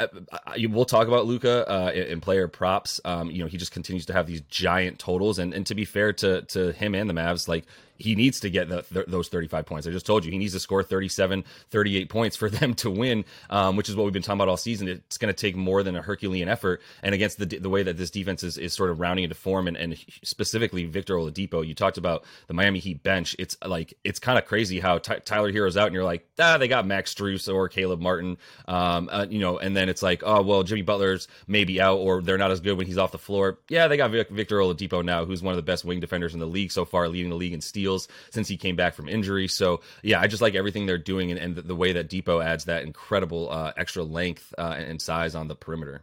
we'll 0.59 0.85
talk 0.85 1.09
about 1.09 1.27
Luka 1.27 1.71
uh, 1.71 1.91
in 1.93 2.21
player 2.21 2.49
props. 2.49 3.01
Um, 3.05 3.31
you 3.31 3.41
know, 3.41 3.47
he 3.47 3.57
just 3.57 3.73
continues 3.73 4.07
to 4.07 4.13
have 4.13 4.27
these 4.27 4.43
giant 4.43 4.99
totals, 4.99 5.39
and 5.39 5.55
and 5.55 5.67
to 5.67 5.75
be 5.75 5.85
fair 5.85 6.13
to 6.15 6.43
to 6.43 6.73
him 6.73 6.95
and 6.95 7.09
the 7.09 7.15
Mavs, 7.15 7.49
like 7.49 7.65
he 7.99 8.15
needs 8.15 8.41
to 8.41 8.51
get 8.51 8.69
the, 8.69 8.83
th- 8.83 9.07
those 9.07 9.29
35 9.29 9.67
points. 9.67 9.87
I 9.87 9.91
just 9.91 10.07
told 10.07 10.25
you 10.25 10.31
he 10.31 10.39
needs 10.39 10.53
to 10.55 10.61
score 10.61 10.83
37, 10.83 11.45
38 11.71 12.09
points 12.09 12.37
for 12.37 12.49
them 12.51 12.75
to 12.75 12.91
win, 12.91 13.25
um, 13.51 13.77
which 13.77 13.89
is 13.89 13.97
what 13.97 14.05
we've 14.05 14.13
been 14.13 14.23
talking 14.23 14.39
about 14.39 14.49
all 14.49 14.57
season. 14.57 14.89
It's 14.89 15.19
going 15.19 15.33
to 15.33 15.39
take 15.39 15.57
more 15.57 15.83
than 15.83 15.97
a 15.97 16.03
Herculean 16.03 16.49
effort. 16.49 16.81
And 17.03 17.15
against 17.15 17.39
the 17.39 17.47
the 17.59 17.69
way 17.71 17.83
that 17.83 17.97
this 17.97 18.11
defense 18.11 18.43
is, 18.43 18.57
is 18.59 18.73
sort 18.73 18.91
of 18.91 19.01
rounding 19.01 19.25
into 19.25 19.35
form, 19.35 19.67
and, 19.67 19.77
and 19.77 19.97
specifically 20.23 20.85
Victor 20.85 21.15
Oladipo, 21.17 21.67
you 21.67 21.75
talked 21.75 21.99
about 21.99 22.25
the 22.47 22.55
Miami 22.55 22.79
Heat 22.79 23.03
bench. 23.03 23.35
It's 23.39 23.57
like 23.67 23.95
it's 24.05 24.19
kind 24.19 24.39
of 24.39 24.45
crazy 24.45 24.81
how 24.81 24.99
Ty- 24.99 25.21
Tyler 25.21 25.51
Herro's 25.53 25.77
out, 25.77 25.87
and 25.87 25.95
you're 25.95 26.05
like, 26.05 26.29
ah, 26.39 26.59
they 26.59 26.69
got 26.69 26.87
Max 26.87 27.13
Strus 27.15 27.53
or 27.53 27.69
Caleb 27.69 28.01
Martin, 28.01 28.37
um, 28.67 29.09
uh, 29.11 29.27
you 29.29 29.39
know, 29.39 29.59
and 29.59 29.77
then 29.77 29.89
it's 29.89 30.03
like, 30.03 30.23
oh 30.25 30.43
well, 30.43 30.63
Jimmy 30.63 30.83
Butler's 30.83 31.27
maybe 31.47 31.81
out, 31.81 31.97
or 31.99 32.23
they're 32.23 32.39
not 32.39 32.51
as 32.51 32.61
good 32.61 32.77
when 32.77 32.87
he's 32.87 32.99
off 32.99 33.13
the 33.13 33.19
floor. 33.19 33.59
Yeah, 33.69 33.89
they 33.89 33.97
got 33.97 34.11
Vic- 34.11 34.31
Victor 34.31 34.59
Oladipo 34.59 35.05
now, 35.05 35.25
who's 35.25 35.43
one 35.43 35.53
of 35.53 35.57
the 35.57 35.63
best 35.63 35.85
wing 35.85 36.01
defenders 36.01 36.35
in 36.35 36.41
the 36.41 36.47
league 36.47 36.71
so 36.71 36.85
far, 36.85 37.09
leading 37.09 37.31
the 37.31 37.37
league 37.37 37.53
in 37.53 37.61
steals 37.61 37.88
since 38.31 38.49
he 38.49 38.57
came 38.57 38.77
back 38.77 38.95
from 38.95 39.09
injury. 39.09 39.49
So 39.49 39.81
yeah, 40.03 40.21
I 40.21 40.27
just 40.27 40.43
like 40.43 40.55
everything 40.55 40.87
they're 40.87 40.99
doing 40.99 41.31
and, 41.31 41.41
and 41.41 41.55
the, 41.55 41.63
the, 41.63 41.77
way 41.77 41.93
that 41.93 42.11
Dipo 42.11 42.45
adds 42.45 42.65
that 42.65 42.83
incredible 42.83 43.51
uh, 43.51 43.73
extra 43.77 44.03
length 44.03 44.53
uh, 44.59 44.75
and 44.77 45.01
size 45.01 45.35
on 45.35 45.49
the 45.49 45.55
perimeter. 45.55 46.03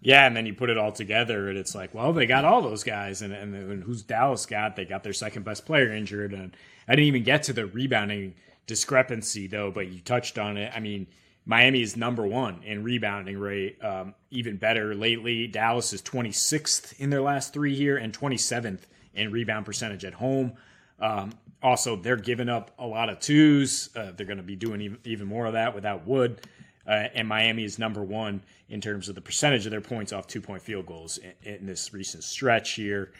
Yeah, 0.00 0.26
and 0.26 0.36
then 0.36 0.46
you 0.46 0.54
put 0.54 0.70
it 0.70 0.78
all 0.78 0.92
together, 0.92 1.48
and 1.48 1.58
it's 1.58 1.74
like, 1.74 1.92
well, 1.92 2.12
they 2.12 2.26
got 2.26 2.44
all 2.44 2.62
those 2.62 2.84
guys, 2.84 3.22
and, 3.22 3.32
and, 3.32 3.54
and 3.54 3.82
who's 3.82 4.02
Dallas 4.02 4.46
got? 4.46 4.76
They 4.76 4.84
got 4.84 5.02
their 5.02 5.12
second 5.12 5.44
best 5.44 5.66
player 5.66 5.92
injured, 5.92 6.32
and 6.32 6.56
I 6.86 6.94
didn't 6.94 7.08
even 7.08 7.24
get 7.24 7.44
to 7.44 7.52
the 7.52 7.66
rebounding 7.66 8.34
discrepancy 8.66 9.46
though, 9.46 9.70
but 9.70 9.88
you 9.88 10.00
touched 10.00 10.38
on 10.38 10.56
it. 10.56 10.72
I 10.74 10.80
mean, 10.80 11.06
Miami 11.44 11.80
is 11.80 11.96
number 11.96 12.26
one 12.26 12.62
in 12.64 12.82
rebounding 12.82 13.38
rate, 13.38 13.82
um, 13.82 14.14
even 14.30 14.56
better 14.56 14.94
lately. 14.94 15.46
Dallas 15.46 15.92
is 15.92 16.02
26th 16.02 16.98
in 16.98 17.10
their 17.10 17.22
last 17.22 17.52
three 17.52 17.76
here 17.76 17.96
and 17.96 18.12
27th 18.12 18.80
in 19.14 19.30
rebound 19.30 19.64
percentage 19.64 20.04
at 20.04 20.14
home. 20.14 20.54
Um, 21.00 21.32
also, 21.62 21.96
they're 21.96 22.16
giving 22.16 22.48
up 22.48 22.70
a 22.78 22.86
lot 22.86 23.08
of 23.08 23.20
twos. 23.20 23.90
Uh, 23.96 24.12
they're 24.16 24.26
going 24.26 24.36
to 24.36 24.42
be 24.42 24.56
doing 24.56 24.80
even, 24.80 24.98
even 25.04 25.26
more 25.26 25.46
of 25.46 25.54
that 25.54 25.74
without 25.74 26.06
Wood. 26.06 26.40
Uh, 26.86 27.08
and 27.14 27.26
Miami 27.26 27.64
is 27.64 27.78
number 27.78 28.02
one 28.02 28.42
in 28.68 28.80
terms 28.80 29.08
of 29.08 29.14
the 29.14 29.20
percentage 29.20 29.66
of 29.66 29.72
their 29.72 29.80
points 29.80 30.12
off 30.12 30.26
two 30.26 30.40
point 30.40 30.62
field 30.62 30.86
goals 30.86 31.18
in, 31.18 31.32
in 31.42 31.66
this 31.66 31.92
recent 31.92 32.22
stretch 32.22 32.72
here. 32.72 33.12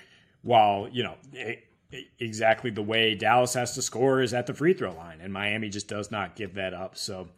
While, 0.42 0.88
you 0.92 1.02
know, 1.02 1.14
it, 1.32 1.64
it, 1.90 2.06
exactly 2.20 2.70
the 2.70 2.82
way 2.82 3.14
Dallas 3.14 3.54
has 3.54 3.74
to 3.74 3.82
score 3.82 4.20
is 4.20 4.32
at 4.32 4.46
the 4.46 4.54
free 4.54 4.74
throw 4.74 4.94
line, 4.94 5.20
and 5.20 5.32
Miami 5.32 5.68
just 5.68 5.88
does 5.88 6.10
not 6.10 6.36
give 6.36 6.54
that 6.54 6.74
up. 6.74 6.96
So 6.96 7.28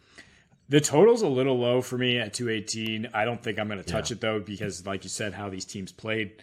the 0.68 0.80
total's 0.80 1.22
a 1.22 1.28
little 1.28 1.58
low 1.58 1.80
for 1.80 1.96
me 1.96 2.18
at 2.18 2.34
218. 2.34 3.08
I 3.14 3.24
don't 3.24 3.42
think 3.42 3.58
I'm 3.58 3.68
going 3.68 3.82
to 3.82 3.90
touch 3.90 4.10
yeah. 4.10 4.16
it 4.16 4.20
though, 4.20 4.40
because, 4.40 4.84
like 4.84 5.04
you 5.04 5.10
said, 5.10 5.32
how 5.32 5.48
these 5.48 5.64
teams 5.64 5.92
played 5.92 6.42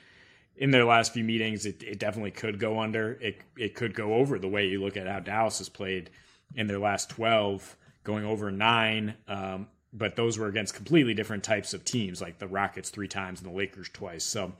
in 0.57 0.71
their 0.71 0.85
last 0.85 1.13
few 1.13 1.23
meetings, 1.23 1.65
it, 1.65 1.83
it 1.83 1.99
definitely 1.99 2.31
could 2.31 2.59
go 2.59 2.79
under. 2.79 3.13
It 3.13 3.41
it 3.57 3.75
could 3.75 3.93
go 3.93 4.15
over 4.15 4.39
the 4.39 4.47
way 4.47 4.67
you 4.67 4.81
look 4.81 4.97
at 4.97 5.07
how 5.07 5.19
Dallas 5.19 5.57
has 5.59 5.69
played 5.69 6.09
in 6.55 6.67
their 6.67 6.79
last 6.79 7.09
twelve, 7.09 7.75
going 8.03 8.25
over 8.25 8.51
nine. 8.51 9.15
Um, 9.27 9.67
but 9.91 10.15
those 10.15 10.37
were 10.37 10.47
against 10.47 10.75
completely 10.75 11.13
different 11.13 11.43
types 11.43 11.73
of 11.73 11.85
teams, 11.85 12.21
like 12.21 12.39
the 12.39 12.47
Rockets 12.47 12.89
three 12.89 13.07
times 13.07 13.41
and 13.41 13.49
the 13.49 13.55
Lakers 13.55 13.89
twice. 13.89 14.25
So 14.25 14.53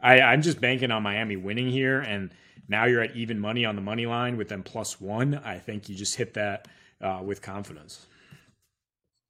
I, 0.00 0.20
I'm 0.20 0.42
just 0.42 0.60
banking 0.60 0.90
on 0.90 1.02
Miami 1.02 1.36
winning 1.36 1.70
here, 1.70 2.00
and 2.00 2.30
now 2.68 2.84
you're 2.84 3.00
at 3.00 3.16
even 3.16 3.40
money 3.40 3.64
on 3.64 3.76
the 3.76 3.82
money 3.82 4.06
line 4.06 4.36
with 4.36 4.48
them 4.48 4.62
plus 4.62 5.00
one. 5.00 5.36
I 5.36 5.58
think 5.58 5.88
you 5.88 5.94
just 5.94 6.16
hit 6.16 6.34
that 6.34 6.68
uh, 7.00 7.20
with 7.24 7.40
confidence. 7.40 8.06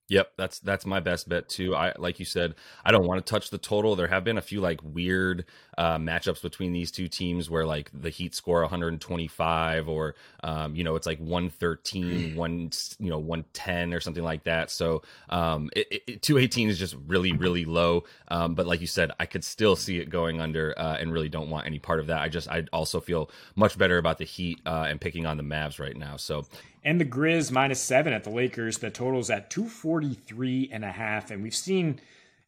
Yep, 0.09 0.33
that's 0.37 0.59
that's 0.59 0.85
my 0.85 1.00
best 1.00 1.28
bet 1.28 1.49
too. 1.49 1.75
I 1.75 1.94
like 1.97 2.18
you 2.18 2.26
said, 2.26 2.56
I 2.85 2.92
don't 2.92 3.06
want 3.06 3.25
to 3.25 3.30
touch 3.30 3.49
the 3.49 3.56
total. 3.59 3.97
There 3.97 4.09
have 4.09 4.23
been 4.23 4.37
a 4.37 4.42
few 4.42 4.61
like 4.61 4.80
weird 4.83 5.47
uh, 5.78 5.96
matchups 5.96 6.42
between 6.42 6.72
these 6.72 6.90
two 6.90 7.08
teams 7.08 7.50
where 7.50 7.66
like 7.66 7.90
the 7.92 8.10
Heat 8.10 8.34
score 8.34 8.60
125 8.60 9.88
or 9.88 10.14
um, 10.42 10.74
you 10.74 10.84
know 10.84 10.96
it's 10.96 11.06
like 11.06 11.18
113, 11.18 12.36
one 12.36 12.70
you 12.98 13.10
know 13.10 13.18
110 13.18 13.92
or 13.94 14.00
something 14.00 14.24
like 14.24 14.44
that. 14.44 14.70
So 14.70 15.02
um, 15.30 15.70
it, 15.74 16.02
it, 16.06 16.22
218 16.22 16.68
is 16.68 16.78
just 16.78 16.96
really 17.06 17.32
really 17.32 17.64
low. 17.64 18.04
Um, 18.28 18.54
but 18.54 18.66
like 18.66 18.80
you 18.80 18.86
said, 18.86 19.12
I 19.18 19.26
could 19.26 19.44
still 19.44 19.76
see 19.76 19.98
it 19.98 20.10
going 20.10 20.40
under 20.40 20.74
uh, 20.78 20.96
and 20.98 21.12
really 21.12 21.28
don't 21.28 21.50
want 21.50 21.66
any 21.66 21.78
part 21.78 22.00
of 22.00 22.06
that. 22.08 22.20
I 22.20 22.28
just 22.28 22.48
I 22.48 22.64
also 22.72 23.00
feel 23.00 23.30
much 23.54 23.78
better 23.78 23.98
about 23.98 24.18
the 24.18 24.24
Heat 24.24 24.60
uh, 24.66 24.86
and 24.88 25.00
picking 25.00 25.26
on 25.26 25.36
the 25.36 25.42
Mavs 25.42 25.78
right 25.78 25.96
now. 25.96 26.16
So 26.16 26.46
and 26.84 27.00
the 27.00 27.04
Grizz 27.06 27.50
minus 27.50 27.80
seven 27.80 28.12
at 28.12 28.24
the 28.24 28.30
Lakers. 28.30 28.78
The 28.78 28.90
total's 28.90 29.30
at 29.30 29.50
243 29.50 30.70
and 30.70 30.84
a 30.84 30.92
half. 30.92 31.30
And 31.30 31.42
we've 31.42 31.54
seen 31.54 32.00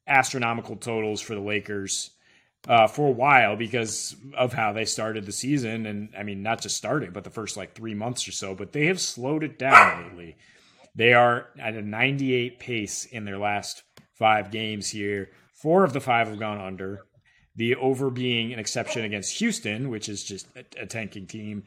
astronomical 0.07 0.77
totals 0.77 1.21
for 1.21 1.35
the 1.35 1.41
Lakers 1.41 2.11
uh, 2.67 2.87
for 2.87 3.09
a 3.09 3.13
while 3.13 3.57
because 3.57 4.17
of 4.37 4.53
how 4.53 4.73
they 4.73 4.85
started 4.85 5.25
the 5.25 5.33
season. 5.33 5.87
And 5.87 6.09
I 6.19 6.23
mean, 6.23 6.43
not 6.43 6.61
just 6.61 6.77
started, 6.77 7.13
but 7.13 7.25
the 7.25 7.31
first 7.31 7.57
like 7.57 7.75
three 7.75 7.95
months 7.95 8.27
or 8.27 8.33
so, 8.33 8.55
but 8.55 8.73
they 8.73 8.87
have 8.87 9.01
slowed 9.01 9.45
it 9.45 9.59
down 9.59 10.09
lately. 10.09 10.37
They 10.95 11.13
are 11.13 11.49
at 11.59 11.75
a 11.75 11.83
98 11.83 12.59
pace 12.59 13.05
in 13.05 13.25
their 13.25 13.39
last 13.39 13.83
five 14.15 14.51
games 14.51 14.91
here. 14.91 15.31
Four 15.53 15.85
of 15.85 15.93
the 15.93 16.01
five 16.01 16.29
have 16.29 16.39
gone 16.39 16.61
under. 16.61 17.03
The 17.55 17.77
over 17.77 18.11
being 18.11 18.53
an 18.53 18.59
exception 18.59 19.05
against 19.05 19.39
Houston, 19.39 19.89
which 19.89 20.09
is 20.09 20.25
just 20.25 20.47
a, 20.57 20.83
a 20.83 20.87
tanking 20.87 21.27
team. 21.27 21.65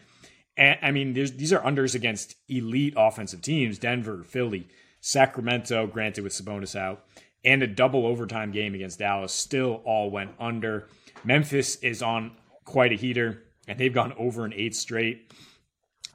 And, 0.57 0.77
I 0.81 0.91
mean, 0.91 1.13
these 1.13 1.53
are 1.53 1.61
unders 1.61 1.95
against 1.95 2.35
elite 2.47 2.93
offensive 2.97 3.41
teams 3.41 3.79
Denver, 3.79 4.23
Philly, 4.23 4.67
Sacramento, 5.01 5.87
granted 5.87 6.23
with 6.23 6.33
Sabonis 6.33 6.75
out, 6.75 7.05
and 7.43 7.63
a 7.63 7.67
double 7.67 8.05
overtime 8.05 8.51
game 8.51 8.73
against 8.73 8.99
Dallas 8.99 9.33
still 9.33 9.81
all 9.85 10.09
went 10.11 10.31
under. 10.39 10.87
Memphis 11.23 11.77
is 11.77 12.01
on 12.01 12.31
quite 12.65 12.91
a 12.91 12.95
heater, 12.95 13.43
and 13.67 13.79
they've 13.79 13.93
gone 13.93 14.13
over 14.17 14.45
an 14.45 14.53
eight 14.53 14.75
straight. 14.75 15.31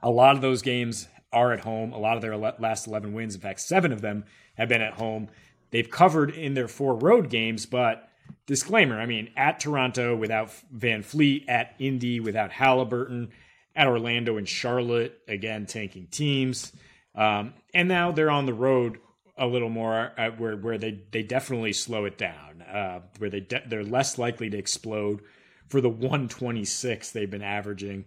A 0.03 0.11
lot 0.11 0.37
of 0.37 0.43
those 0.43 0.63
games 0.63 1.09
are 1.33 1.53
at 1.53 1.61
home. 1.61 1.93
A 1.93 1.99
lot 1.99 2.17
of 2.17 2.23
their 2.23 2.37
last 2.37 2.87
11 2.87 3.13
wins, 3.13 3.35
in 3.35 3.41
fact, 3.41 3.61
seven 3.61 3.93
of 3.93 4.01
them 4.01 4.25
have 4.55 4.69
been 4.69 4.83
at 4.83 4.95
home. 4.95 5.29
They've 5.71 5.91
covered 5.91 6.31
in 6.31 6.55
their 6.55 6.69
four 6.69 6.95
road 6.95 7.31
games, 7.31 7.67
but 7.67 8.09
disclaimer 8.47 9.01
I 9.01 9.07
mean, 9.07 9.31
at 9.37 9.61
Toronto 9.61 10.15
without 10.15 10.51
VanVleet, 10.75 11.49
at 11.49 11.75
Indy 11.79 12.21
without 12.21 12.53
Halliburton, 12.53 13.31
at 13.75 13.89
Orlando 13.89 14.37
and 14.37 14.49
Charlotte, 14.49 15.19
again, 15.27 15.67
tanking 15.67 16.07
teams. 16.07 16.73
Um, 17.15 17.55
and 17.73 17.89
now 17.89 18.13
they're 18.13 18.31
on 18.31 18.47
the 18.47 18.55
road 18.55 18.99
a 19.37 19.47
little 19.47 19.69
more 19.69 20.13
uh, 20.17 20.31
where, 20.31 20.57
where 20.57 20.79
they, 20.79 21.03
they 21.11 21.23
definitely 21.23 21.73
slow 21.73 22.05
it 22.05 22.17
down, 22.19 22.63
uh, 22.63 23.01
where 23.19 23.31
they 23.31 23.41
de- 23.41 23.63
they're 23.67 23.85
less 23.85 24.19
likely 24.19 24.51
to 24.51 24.57
explode 24.57 25.23
for 25.69 25.81
the 25.81 25.89
126 25.89 27.11
they've 27.11 27.31
been 27.31 27.43
averaging 27.43 28.05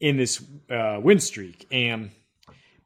in 0.00 0.16
this 0.16 0.42
uh, 0.70 0.98
win 1.02 1.20
streak. 1.20 1.66
And 1.70 2.10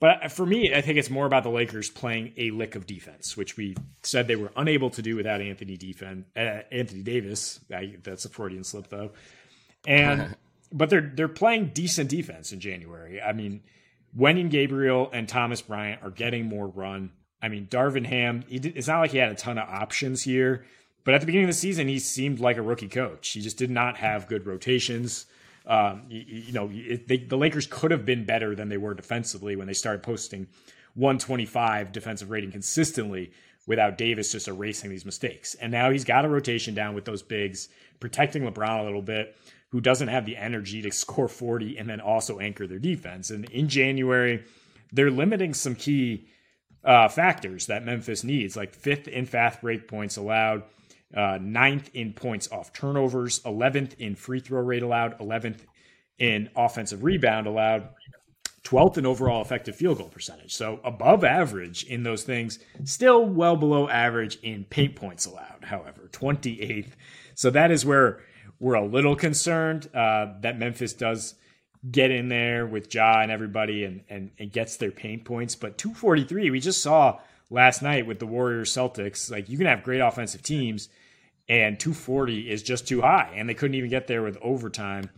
but 0.00 0.30
for 0.30 0.46
me, 0.46 0.72
I 0.74 0.80
think 0.80 0.98
it's 0.98 1.10
more 1.10 1.26
about 1.26 1.42
the 1.42 1.50
Lakers 1.50 1.90
playing 1.90 2.32
a 2.36 2.52
lick 2.52 2.76
of 2.76 2.86
defense, 2.86 3.36
which 3.36 3.56
we 3.56 3.76
said 4.02 4.28
they 4.28 4.36
were 4.36 4.52
unable 4.56 4.90
to 4.90 5.02
do 5.02 5.16
without 5.16 5.40
Anthony 5.40 5.76
defense, 5.76 6.24
uh, 6.36 6.60
Anthony 6.70 7.02
Davis. 7.02 7.58
I, 7.74 7.96
that's 8.02 8.24
a 8.24 8.28
Freudian 8.28 8.62
slip, 8.62 8.88
though. 8.88 9.10
And 9.86 10.36
but 10.72 10.90
they're 10.90 11.12
they're 11.14 11.28
playing 11.28 11.72
decent 11.74 12.10
defense 12.10 12.52
in 12.52 12.60
January. 12.60 13.20
I 13.20 13.32
mean, 13.32 13.62
Wenyen 14.16 14.50
Gabriel 14.50 15.10
and 15.12 15.28
Thomas 15.28 15.62
Bryant 15.62 16.02
are 16.02 16.10
getting 16.10 16.46
more 16.46 16.68
run. 16.68 17.10
I 17.40 17.48
mean, 17.48 17.66
Darvin 17.66 18.06
Ham, 18.06 18.44
did, 18.48 18.66
it's 18.76 18.88
not 18.88 19.00
like 19.00 19.12
he 19.12 19.18
had 19.18 19.30
a 19.30 19.34
ton 19.34 19.58
of 19.58 19.68
options 19.68 20.22
here, 20.22 20.64
but 21.04 21.14
at 21.14 21.20
the 21.20 21.26
beginning 21.26 21.44
of 21.44 21.54
the 21.54 21.60
season, 21.60 21.88
he 21.88 21.98
seemed 21.98 22.40
like 22.40 22.56
a 22.56 22.62
rookie 22.62 22.88
coach. 22.88 23.28
He 23.30 23.40
just 23.40 23.56
did 23.56 23.70
not 23.70 23.96
have 23.98 24.26
good 24.26 24.46
rotations. 24.46 25.26
Um, 25.66 26.02
you, 26.08 26.24
you, 26.26 26.52
know, 26.52 26.70
it, 26.72 27.08
they, 27.08 27.18
the 27.18 27.36
Lakers 27.36 27.66
could 27.66 27.90
have 27.90 28.04
been 28.04 28.24
better 28.24 28.54
than 28.54 28.68
they 28.68 28.76
were 28.76 28.94
defensively 28.94 29.54
when 29.54 29.66
they 29.66 29.74
started 29.74 30.02
posting 30.02 30.46
125 30.94 31.92
defensive 31.92 32.30
rating 32.30 32.50
consistently 32.50 33.30
without 33.66 33.98
Davis 33.98 34.32
just 34.32 34.48
erasing 34.48 34.90
these 34.90 35.04
mistakes. 35.04 35.54
And 35.54 35.70
now 35.70 35.90
he's 35.90 36.04
got 36.04 36.24
a 36.24 36.28
rotation 36.28 36.74
down 36.74 36.94
with 36.94 37.04
those 37.04 37.22
bigs, 37.22 37.68
protecting 38.00 38.42
LeBron 38.42 38.80
a 38.80 38.84
little 38.84 39.02
bit 39.02 39.36
who 39.70 39.80
doesn't 39.80 40.08
have 40.08 40.24
the 40.24 40.36
energy 40.36 40.80
to 40.82 40.90
score 40.90 41.28
40 41.28 41.76
and 41.78 41.88
then 41.88 42.00
also 42.00 42.38
anchor 42.38 42.66
their 42.66 42.78
defense. 42.78 43.30
And 43.30 43.44
in 43.50 43.68
January, 43.68 44.42
they're 44.92 45.10
limiting 45.10 45.52
some 45.52 45.74
key 45.74 46.26
uh, 46.84 47.08
factors 47.08 47.66
that 47.66 47.84
Memphis 47.84 48.24
needs, 48.24 48.56
like 48.56 48.74
fifth 48.74 49.08
in 49.08 49.26
fast 49.26 49.60
break 49.60 49.88
points 49.88 50.16
allowed, 50.16 50.62
uh, 51.14 51.38
ninth 51.40 51.90
in 51.94 52.12
points 52.12 52.50
off 52.52 52.72
turnovers, 52.72 53.40
11th 53.40 53.94
in 53.98 54.14
free 54.14 54.40
throw 54.40 54.60
rate 54.60 54.82
allowed, 54.82 55.18
11th 55.18 55.60
in 56.18 56.50
offensive 56.56 57.02
rebound 57.02 57.46
allowed, 57.46 57.88
12th 58.64 58.98
in 58.98 59.06
overall 59.06 59.40
effective 59.40 59.74
field 59.74 59.98
goal 59.98 60.08
percentage. 60.08 60.54
So 60.54 60.80
above 60.84 61.24
average 61.24 61.84
in 61.84 62.02
those 62.02 62.24
things, 62.24 62.58
still 62.84 63.24
well 63.24 63.56
below 63.56 63.88
average 63.88 64.38
in 64.42 64.64
paint 64.64 64.94
points 64.94 65.24
allowed, 65.24 65.64
however, 65.64 66.08
28th. 66.12 66.92
So 67.34 67.50
that 67.50 67.70
is 67.70 67.86
where 67.86 68.20
we're 68.60 68.74
a 68.74 68.84
little 68.84 69.16
concerned 69.16 69.88
uh, 69.94 70.34
that 70.40 70.58
Memphis 70.58 70.92
does 70.92 71.34
get 71.90 72.10
in 72.10 72.28
there 72.28 72.66
with 72.66 72.92
Ja 72.92 73.20
and 73.20 73.30
everybody 73.30 73.84
and, 73.84 74.02
and, 74.08 74.30
and 74.38 74.52
gets 74.52 74.76
their 74.76 74.90
pain 74.90 75.20
points. 75.20 75.54
But 75.54 75.78
243, 75.78 76.50
we 76.50 76.60
just 76.60 76.82
saw 76.82 77.20
last 77.50 77.82
night 77.82 78.06
with 78.06 78.18
the 78.18 78.26
Warriors 78.26 78.72
Celtics, 78.72 79.30
like 79.30 79.48
you 79.48 79.56
can 79.56 79.66
have 79.66 79.82
great 79.82 80.00
offensive 80.00 80.42
teams 80.42 80.88
and 81.48 81.80
240 81.80 82.50
is 82.50 82.62
just 82.62 82.86
too 82.86 83.00
high. 83.00 83.32
And 83.34 83.48
they 83.48 83.54
couldn't 83.54 83.76
even 83.76 83.90
get 83.90 84.06
there 84.06 84.22
with 84.22 84.36
overtime. 84.42 85.10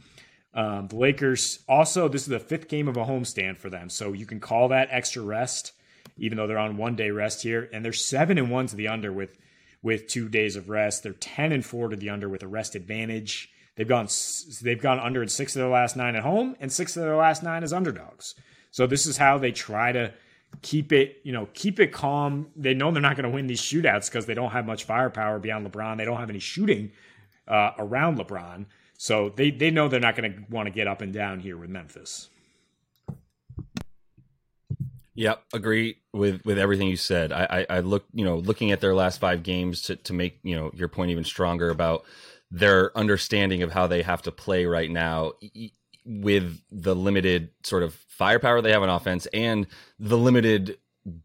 Um, 0.54 0.88
the 0.88 0.96
Lakers 0.96 1.60
also, 1.68 2.08
this 2.08 2.22
is 2.22 2.28
the 2.28 2.38
fifth 2.38 2.68
game 2.68 2.88
of 2.88 2.96
a 2.96 3.04
homestand 3.04 3.58
for 3.58 3.70
them. 3.70 3.88
So 3.88 4.12
you 4.12 4.26
can 4.26 4.40
call 4.40 4.68
that 4.68 4.88
extra 4.90 5.22
rest, 5.22 5.72
even 6.16 6.36
though 6.36 6.46
they're 6.46 6.58
on 6.58 6.76
one 6.76 6.96
day 6.96 7.10
rest 7.10 7.42
here. 7.42 7.68
And 7.72 7.84
they're 7.84 7.92
seven 7.92 8.38
and 8.38 8.50
one 8.50 8.66
to 8.66 8.76
the 8.76 8.88
under 8.88 9.12
with 9.12 9.36
with 9.82 10.06
two 10.08 10.28
days 10.28 10.56
of 10.56 10.68
rest. 10.68 11.02
They're 11.02 11.12
10 11.12 11.52
and 11.52 11.64
4 11.64 11.88
to 11.88 11.96
the 11.96 12.10
under 12.10 12.28
with 12.28 12.42
a 12.42 12.48
rest 12.48 12.74
advantage. 12.74 13.50
They've 13.80 13.88
gone 13.88 14.08
they've 14.60 14.78
gone 14.78 15.00
under 15.00 15.22
in 15.22 15.28
6 15.30 15.56
of 15.56 15.60
their 15.60 15.70
last 15.70 15.96
9 15.96 16.14
at 16.14 16.22
home 16.22 16.54
and 16.60 16.70
6 16.70 16.96
of 16.98 17.02
their 17.02 17.16
last 17.16 17.42
9 17.42 17.62
as 17.62 17.72
underdogs. 17.72 18.34
So 18.70 18.86
this 18.86 19.06
is 19.06 19.16
how 19.16 19.38
they 19.38 19.52
try 19.52 19.90
to 19.90 20.12
keep 20.60 20.92
it, 20.92 21.16
you 21.24 21.32
know, 21.32 21.48
keep 21.54 21.80
it 21.80 21.90
calm. 21.90 22.48
They 22.54 22.74
know 22.74 22.90
they're 22.90 23.00
not 23.00 23.16
going 23.16 23.24
to 23.24 23.34
win 23.34 23.46
these 23.46 23.62
shootouts 23.62 24.10
because 24.10 24.26
they 24.26 24.34
don't 24.34 24.50
have 24.50 24.66
much 24.66 24.84
firepower 24.84 25.38
beyond 25.38 25.66
LeBron. 25.66 25.96
They 25.96 26.04
don't 26.04 26.18
have 26.18 26.28
any 26.28 26.40
shooting 26.40 26.92
uh, 27.48 27.70
around 27.78 28.18
LeBron. 28.18 28.66
So 28.98 29.30
they 29.30 29.50
they 29.50 29.70
know 29.70 29.88
they're 29.88 29.98
not 29.98 30.14
going 30.14 30.30
to 30.30 30.42
want 30.50 30.66
to 30.66 30.70
get 30.70 30.86
up 30.86 31.00
and 31.00 31.10
down 31.10 31.40
here 31.40 31.56
with 31.56 31.70
Memphis. 31.70 32.28
Yep, 35.14 35.42
agree 35.54 35.96
with 36.12 36.44
with 36.44 36.58
everything 36.58 36.88
you 36.88 36.96
said. 36.98 37.32
I, 37.32 37.64
I, 37.70 37.76
I 37.76 37.80
look, 37.80 38.04
you 38.12 38.26
know, 38.26 38.36
looking 38.36 38.72
at 38.72 38.82
their 38.82 38.94
last 38.94 39.20
five 39.20 39.42
games 39.42 39.80
to 39.82 39.96
to 39.96 40.12
make 40.12 40.38
you 40.42 40.54
know 40.54 40.70
your 40.74 40.88
point 40.88 41.12
even 41.12 41.24
stronger 41.24 41.70
about 41.70 42.04
their 42.50 42.96
understanding 42.96 43.62
of 43.62 43.72
how 43.72 43.86
they 43.86 44.02
have 44.02 44.22
to 44.22 44.32
play 44.32 44.66
right 44.66 44.90
now 44.90 45.32
with 46.04 46.60
the 46.70 46.94
limited 46.94 47.50
sort 47.62 47.82
of 47.82 47.94
firepower 48.08 48.60
they 48.60 48.72
have 48.72 48.82
on 48.82 48.88
offense 48.88 49.26
and 49.32 49.66
the 49.98 50.18
limited 50.18 50.78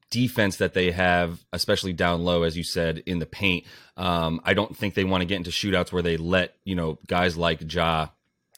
defense 0.10 0.58
that 0.58 0.74
they 0.74 0.92
have, 0.92 1.44
especially 1.52 1.94
down 1.94 2.24
low, 2.24 2.44
as 2.44 2.56
you 2.56 2.64
said, 2.64 3.04
in 3.06 3.20
the 3.20 3.26
paint. 3.26 3.66
Um, 3.98 4.40
I 4.44 4.54
don't 4.54 4.76
think 4.76 4.94
they 4.94 5.04
want 5.04 5.22
to 5.22 5.26
get 5.26 5.38
into 5.38 5.50
shootouts 5.50 5.92
where 5.92 6.02
they 6.02 6.18
let 6.18 6.56
you 6.64 6.76
know 6.76 7.00
guys 7.08 7.38
like 7.38 7.72
Ja 7.74 8.08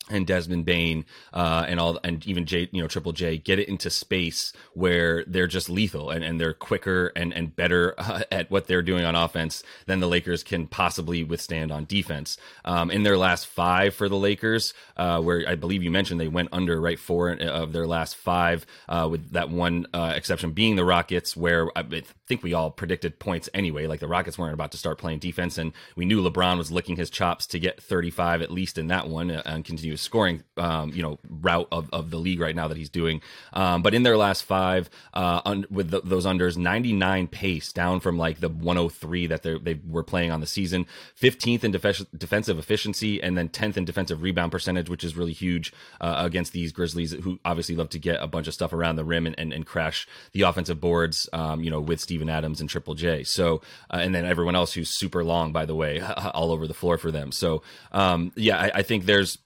and 0.09 0.25
Desmond 0.25 0.65
Bane 0.65 1.05
uh, 1.33 1.65
and 1.67 1.79
all 1.79 1.99
and 2.03 2.25
even 2.25 2.45
J 2.45 2.69
you 2.71 2.81
know 2.81 2.87
Triple 2.87 3.13
J 3.13 3.37
get 3.37 3.59
it 3.59 3.67
into 3.67 3.89
space 3.89 4.53
where 4.73 5.23
they're 5.25 5.47
just 5.47 5.69
lethal 5.69 6.09
and, 6.09 6.23
and 6.23 6.39
they're 6.39 6.53
quicker 6.53 7.11
and 7.15 7.33
and 7.33 7.55
better 7.55 7.95
uh, 7.97 8.23
at 8.31 8.49
what 8.49 8.67
they're 8.67 8.81
doing 8.81 9.05
on 9.05 9.15
offense 9.15 9.63
than 9.85 9.99
the 9.99 10.07
Lakers 10.07 10.43
can 10.43 10.67
possibly 10.67 11.23
withstand 11.23 11.71
on 11.71 11.85
defense. 11.85 12.37
Um, 12.65 12.91
in 12.91 13.03
their 13.03 13.17
last 13.17 13.47
five 13.47 13.93
for 13.93 14.09
the 14.09 14.17
Lakers, 14.17 14.73
uh, 14.95 15.21
where 15.21 15.43
I 15.47 15.55
believe 15.55 15.83
you 15.83 15.91
mentioned 15.91 16.19
they 16.19 16.27
went 16.27 16.49
under 16.51 16.79
right 16.79 16.99
four 16.99 17.29
of 17.29 17.73
their 17.73 17.87
last 17.87 18.15
five, 18.15 18.65
uh, 18.87 19.07
with 19.09 19.31
that 19.31 19.49
one 19.49 19.87
uh, 19.93 20.13
exception 20.15 20.51
being 20.51 20.75
the 20.75 20.85
Rockets, 20.85 21.35
where 21.35 21.69
I 21.77 21.83
think 22.27 22.43
we 22.43 22.53
all 22.53 22.69
predicted 22.69 23.19
points 23.19 23.49
anyway. 23.53 23.87
Like 23.87 23.99
the 23.99 24.07
Rockets 24.07 24.37
weren't 24.37 24.53
about 24.53 24.71
to 24.71 24.77
start 24.77 24.97
playing 24.97 25.19
defense, 25.19 25.57
and 25.57 25.71
we 25.95 26.05
knew 26.05 26.21
LeBron 26.21 26.57
was 26.57 26.71
licking 26.71 26.97
his 26.97 27.09
chops 27.09 27.47
to 27.47 27.59
get 27.59 27.81
35 27.81 28.41
at 28.41 28.51
least 28.51 28.77
in 28.77 28.87
that 28.87 29.07
one 29.07 29.31
uh, 29.31 29.41
and 29.45 29.63
continue 29.63 29.95
scoring, 29.97 30.43
um, 30.57 30.91
you 30.93 31.01
know, 31.01 31.19
route 31.29 31.67
of, 31.71 31.89
of 31.91 32.09
the 32.11 32.17
league 32.17 32.39
right 32.39 32.55
now 32.55 32.67
that 32.67 32.77
he's 32.77 32.89
doing. 32.89 33.21
Um, 33.53 33.81
but 33.81 33.93
in 33.93 34.03
their 34.03 34.17
last 34.17 34.43
five, 34.43 34.89
uh, 35.13 35.41
un- 35.45 35.65
with 35.69 35.89
the, 35.89 36.01
those 36.01 36.25
unders, 36.25 36.57
99 36.57 37.27
pace 37.27 37.71
down 37.71 37.99
from 37.99 38.17
like 38.17 38.39
the 38.39 38.49
103 38.49 39.27
that 39.27 39.43
they 39.43 39.79
were 39.87 40.03
playing 40.03 40.31
on 40.31 40.41
the 40.41 40.47
season, 40.47 40.85
15th 41.19 41.63
in 41.63 41.71
def- 41.71 42.05
defensive 42.17 42.59
efficiency, 42.59 43.21
and 43.21 43.37
then 43.37 43.49
10th 43.49 43.77
in 43.77 43.85
defensive 43.85 44.21
rebound 44.21 44.51
percentage, 44.51 44.89
which 44.89 45.03
is 45.03 45.15
really 45.15 45.33
huge 45.33 45.73
uh, 46.01 46.15
against 46.17 46.53
these 46.53 46.71
Grizzlies, 46.71 47.11
who 47.11 47.39
obviously 47.45 47.75
love 47.75 47.89
to 47.89 47.99
get 47.99 48.21
a 48.21 48.27
bunch 48.27 48.47
of 48.47 48.53
stuff 48.53 48.73
around 48.73 48.97
the 48.97 49.05
rim 49.05 49.25
and, 49.25 49.35
and, 49.39 49.53
and 49.53 49.65
crash 49.65 50.07
the 50.33 50.41
offensive 50.41 50.81
boards, 50.81 51.29
um, 51.33 51.61
you 51.61 51.69
know, 51.69 51.79
with 51.79 51.99
Steven 52.17 52.29
Adams 52.29 52.61
and 52.61 52.67
Triple 52.67 52.95
J. 52.95 53.23
So, 53.23 53.61
uh, 53.91 53.97
and 53.97 54.15
then 54.15 54.25
everyone 54.25 54.55
else 54.55 54.73
who's 54.73 54.97
super 54.97 55.23
long, 55.23 55.51
by 55.51 55.65
the 55.65 55.75
way, 55.75 56.01
all 56.33 56.51
over 56.51 56.65
the 56.65 56.73
floor 56.73 56.97
for 56.97 57.11
them. 57.11 57.31
So, 57.31 57.61
um, 57.91 58.31
yeah, 58.35 58.57
I, 58.57 58.71
I 58.79 58.81
think 58.81 59.05
there's 59.05 59.37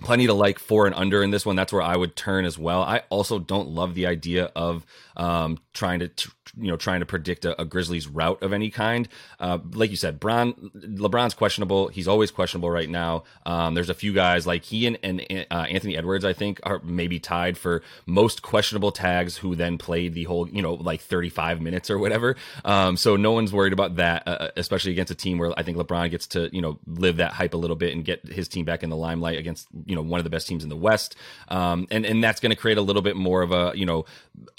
plenty 0.00 0.26
to 0.26 0.34
like 0.34 0.58
for 0.58 0.86
and 0.86 0.94
under 0.94 1.22
in 1.22 1.30
this 1.30 1.44
one. 1.44 1.56
That's 1.56 1.72
where 1.72 1.82
I 1.82 1.96
would 1.96 2.16
turn 2.16 2.44
as 2.44 2.58
well. 2.58 2.82
I 2.82 3.02
also 3.10 3.38
don't 3.38 3.70
love 3.70 3.94
the 3.94 4.06
idea 4.06 4.50
of 4.54 4.86
um, 5.16 5.58
trying 5.72 5.98
to 6.00 6.10
you 6.56 6.68
know 6.68 6.76
trying 6.76 7.00
to 7.00 7.06
predict 7.06 7.44
a, 7.44 7.60
a 7.60 7.64
Grizzlies 7.64 8.06
route 8.06 8.42
of 8.42 8.52
any 8.52 8.70
kind. 8.70 9.08
Uh, 9.40 9.58
like 9.72 9.90
you 9.90 9.96
said, 9.96 10.20
Bron 10.20 10.52
LeBron's 10.76 11.34
questionable. 11.34 11.88
He's 11.88 12.08
always 12.08 12.30
questionable 12.30 12.70
right 12.70 12.88
now. 12.88 13.24
Um, 13.44 13.74
there's 13.74 13.90
a 13.90 13.94
few 13.94 14.12
guys 14.12 14.46
like 14.46 14.64
he 14.64 14.86
and, 14.86 14.98
and 15.02 15.46
uh, 15.50 15.66
Anthony 15.68 15.96
Edwards, 15.96 16.24
I 16.24 16.32
think, 16.32 16.60
are 16.62 16.80
maybe 16.84 17.18
tied 17.18 17.58
for 17.58 17.82
most 18.06 18.42
questionable 18.42 18.92
tags 18.92 19.36
who 19.38 19.54
then 19.54 19.78
played 19.78 20.14
the 20.14 20.24
whole 20.24 20.48
you 20.48 20.62
know 20.62 20.74
like 20.74 21.00
35 21.00 21.60
minutes 21.60 21.90
or 21.90 21.98
whatever. 21.98 22.36
Um, 22.64 22.96
so 22.96 23.16
no 23.16 23.32
one's 23.32 23.52
worried 23.52 23.72
about 23.72 23.96
that, 23.96 24.26
uh, 24.26 24.30
uh, 24.30 24.50
especially 24.56 24.92
against 24.92 25.10
a 25.10 25.16
team 25.16 25.38
where 25.38 25.52
I 25.56 25.62
think 25.62 25.76
LeBron 25.76 26.10
gets 26.10 26.26
to 26.28 26.48
you 26.52 26.62
know 26.62 26.78
live 26.86 27.16
that 27.16 27.32
hype 27.32 27.54
a 27.54 27.58
little 27.58 27.76
bit 27.76 27.94
and 27.94 28.04
get 28.04 28.26
his 28.26 28.48
team 28.48 28.64
back 28.64 28.82
in 28.82 28.90
the 28.90 28.96
limelight 28.96 29.38
against 29.38 29.68
you 29.88 29.96
know 29.96 30.02
one 30.02 30.20
of 30.20 30.24
the 30.24 30.30
best 30.30 30.46
teams 30.46 30.62
in 30.62 30.68
the 30.68 30.76
West. 30.76 31.16
Um, 31.48 31.86
and 31.90 32.04
and 32.04 32.22
that's 32.22 32.40
going 32.40 32.50
to 32.50 32.56
create 32.56 32.78
a 32.78 32.82
little 32.82 33.02
bit 33.02 33.16
more 33.16 33.42
of 33.42 33.50
a 33.50 33.72
you 33.74 33.86
know 33.86 34.04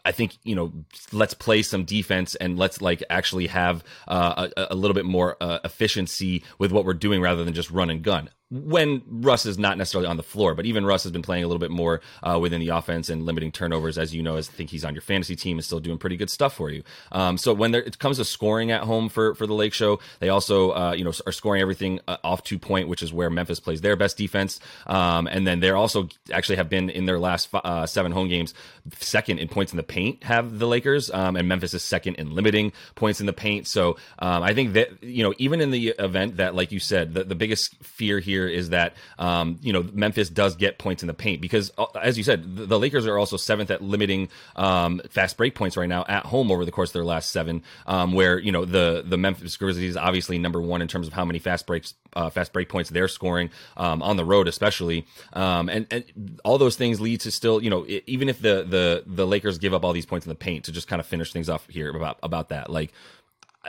I 0.03 0.11
think 0.11 0.37
you 0.43 0.55
know 0.55 0.73
let's 1.11 1.33
play 1.33 1.61
some 1.61 1.85
defense 1.85 2.35
and 2.35 2.57
let's 2.57 2.81
like 2.81 3.03
actually 3.09 3.47
have 3.47 3.83
uh, 4.07 4.49
a, 4.57 4.67
a, 4.71 4.75
little 4.75 4.95
bit 4.95 5.05
more 5.05 5.37
uh, 5.39 5.59
efficiency 5.63 6.43
with 6.57 6.71
what 6.71 6.85
we're 6.85 6.93
doing 6.93 7.21
rather 7.21 7.43
than 7.43 7.53
just 7.53 7.71
run 7.71 7.89
and 7.89 8.01
gun 8.01 8.29
when 8.51 9.03
Russ 9.07 9.45
is 9.45 9.59
not 9.59 9.77
necessarily 9.77 10.07
on 10.07 10.17
the 10.17 10.23
floor, 10.23 10.55
but 10.55 10.65
even 10.65 10.85
Russ 10.85 11.03
has 11.03 11.11
been 11.11 11.21
playing 11.21 11.43
a 11.43 11.47
little 11.47 11.59
bit 11.59 11.69
more 11.69 12.01
uh, 12.23 12.39
within 12.41 12.59
the 12.59 12.69
offense 12.69 13.09
and 13.09 13.23
limiting 13.23 13.51
turnovers, 13.51 13.97
as 13.97 14.15
you 14.15 14.23
know, 14.23 14.37
as 14.37 14.49
I 14.49 14.53
think 14.53 14.71
he's 14.71 14.83
on 14.83 14.95
your 14.95 15.03
fantasy 15.03 15.35
team 15.35 15.57
and 15.57 15.65
still 15.65 15.79
doing 15.79 15.99
pretty 15.99 16.17
good 16.17 16.31
stuff 16.31 16.55
for 16.55 16.71
you. 16.71 16.83
Um, 17.11 17.37
so 17.37 17.53
when 17.53 17.71
there, 17.71 17.83
it 17.83 17.99
comes 17.99 18.17
to 18.17 18.25
scoring 18.25 18.71
at 18.71 18.81
home 18.81 19.09
for 19.09 19.35
for 19.35 19.45
the 19.45 19.53
Lake 19.53 19.73
Show, 19.73 19.99
they 20.19 20.29
also 20.29 20.71
uh, 20.71 20.93
you 20.93 21.03
know 21.03 21.13
are 21.27 21.31
scoring 21.31 21.61
everything 21.61 21.99
uh, 22.07 22.17
off 22.23 22.43
two 22.43 22.57
point, 22.57 22.87
which 22.87 23.03
is 23.03 23.13
where 23.13 23.29
Memphis 23.29 23.59
plays 23.59 23.81
their 23.81 23.95
best 23.95 24.17
defense. 24.17 24.59
Um, 24.87 25.27
and 25.27 25.45
then 25.45 25.59
they're 25.59 25.77
also 25.77 26.09
actually 26.33 26.55
have 26.55 26.69
been 26.69 26.89
in 26.89 27.05
their 27.05 27.19
last 27.19 27.49
uh, 27.53 27.85
seven 27.85 28.11
home 28.11 28.29
games 28.29 28.55
second 28.97 29.37
in 29.37 29.47
points 29.47 29.73
in 29.73 29.77
the 29.77 29.83
paint. 29.83 30.23
Have 30.23 30.57
the 30.57 30.67
Lakers 30.67 31.11
um, 31.11 31.35
and 31.35 31.47
Memphis 31.47 31.75
is 31.75 31.83
second 31.83 32.15
in 32.15 32.33
limiting 32.33 32.73
points 32.95 33.19
in 33.19 33.27
the 33.27 33.33
paint. 33.33 33.67
So 33.67 33.97
um, 34.17 34.41
I 34.41 34.53
think 34.55 34.73
that 34.73 35.03
you 35.03 35.23
know 35.23 35.33
even 35.37 35.61
in 35.61 35.69
the 35.69 35.89
event 35.99 36.37
that, 36.37 36.55
like 36.55 36.71
you 36.71 36.79
said, 36.79 37.13
the, 37.13 37.23
the 37.23 37.35
biggest 37.35 37.75
fear 37.83 38.19
here 38.19 38.38
here 38.39 38.47
is 38.47 38.69
that 38.69 38.95
um, 39.17 39.57
you 39.61 39.73
know 39.73 39.83
Memphis 39.93 40.29
does 40.29 40.55
get 40.55 40.77
points 40.77 41.03
in 41.03 41.07
the 41.07 41.13
paint 41.13 41.41
because, 41.41 41.71
uh, 41.77 41.85
as 42.01 42.17
you 42.17 42.23
said, 42.23 42.55
the, 42.55 42.79
Lakers 42.79 43.05
are 43.05 43.17
also 43.17 43.37
seventh 43.37 43.71
at 43.71 43.81
limiting 43.81 44.29
um, 44.55 45.01
fast 45.09 45.35
break 45.37 45.55
points 45.55 45.75
right 45.75 45.89
now 45.89 46.05
at 46.07 46.25
home 46.25 46.51
over 46.51 46.63
the 46.63 46.71
course 46.71 46.89
of 46.89 46.93
their 46.93 47.03
last 47.03 47.31
seven. 47.31 47.63
Um, 47.85 48.13
where 48.13 48.39
you 48.39 48.51
know 48.51 48.65
the 48.65 49.03
the 49.05 49.17
Memphis 49.17 49.57
Grizzlies 49.57 49.97
obviously 49.97 50.37
number 50.37 50.61
one 50.61 50.81
in 50.81 50.87
terms 50.87 51.07
of 51.07 51.13
how 51.13 51.25
many 51.25 51.39
fast 51.39 51.67
breaks 51.67 51.93
uh, 52.13 52.29
fast 52.29 52.53
break 52.53 52.69
points 52.69 52.89
they're 52.89 53.07
scoring 53.07 53.49
um, 53.77 54.01
on 54.01 54.17
the 54.17 54.25
road, 54.25 54.47
especially, 54.47 55.05
um, 55.33 55.69
and 55.69 55.87
and 55.91 56.39
all 56.45 56.57
those 56.57 56.75
things 56.75 57.01
lead 57.01 57.21
to 57.21 57.31
still 57.31 57.61
you 57.61 57.69
know 57.69 57.85
even 58.05 58.29
if 58.29 58.41
the 58.41 58.65
the 58.67 59.03
the 59.05 59.27
Lakers 59.27 59.57
give 59.57 59.73
up 59.73 59.83
all 59.83 59.93
these 59.93 60.05
points 60.05 60.25
in 60.25 60.29
the 60.29 60.35
paint 60.35 60.65
to 60.65 60.71
just 60.71 60.87
kind 60.87 60.99
of 60.99 61.05
finish 61.05 61.33
things 61.33 61.49
off 61.49 61.67
here 61.69 61.89
about 61.89 62.17
about 62.23 62.49
that 62.49 62.69
like 62.69 62.93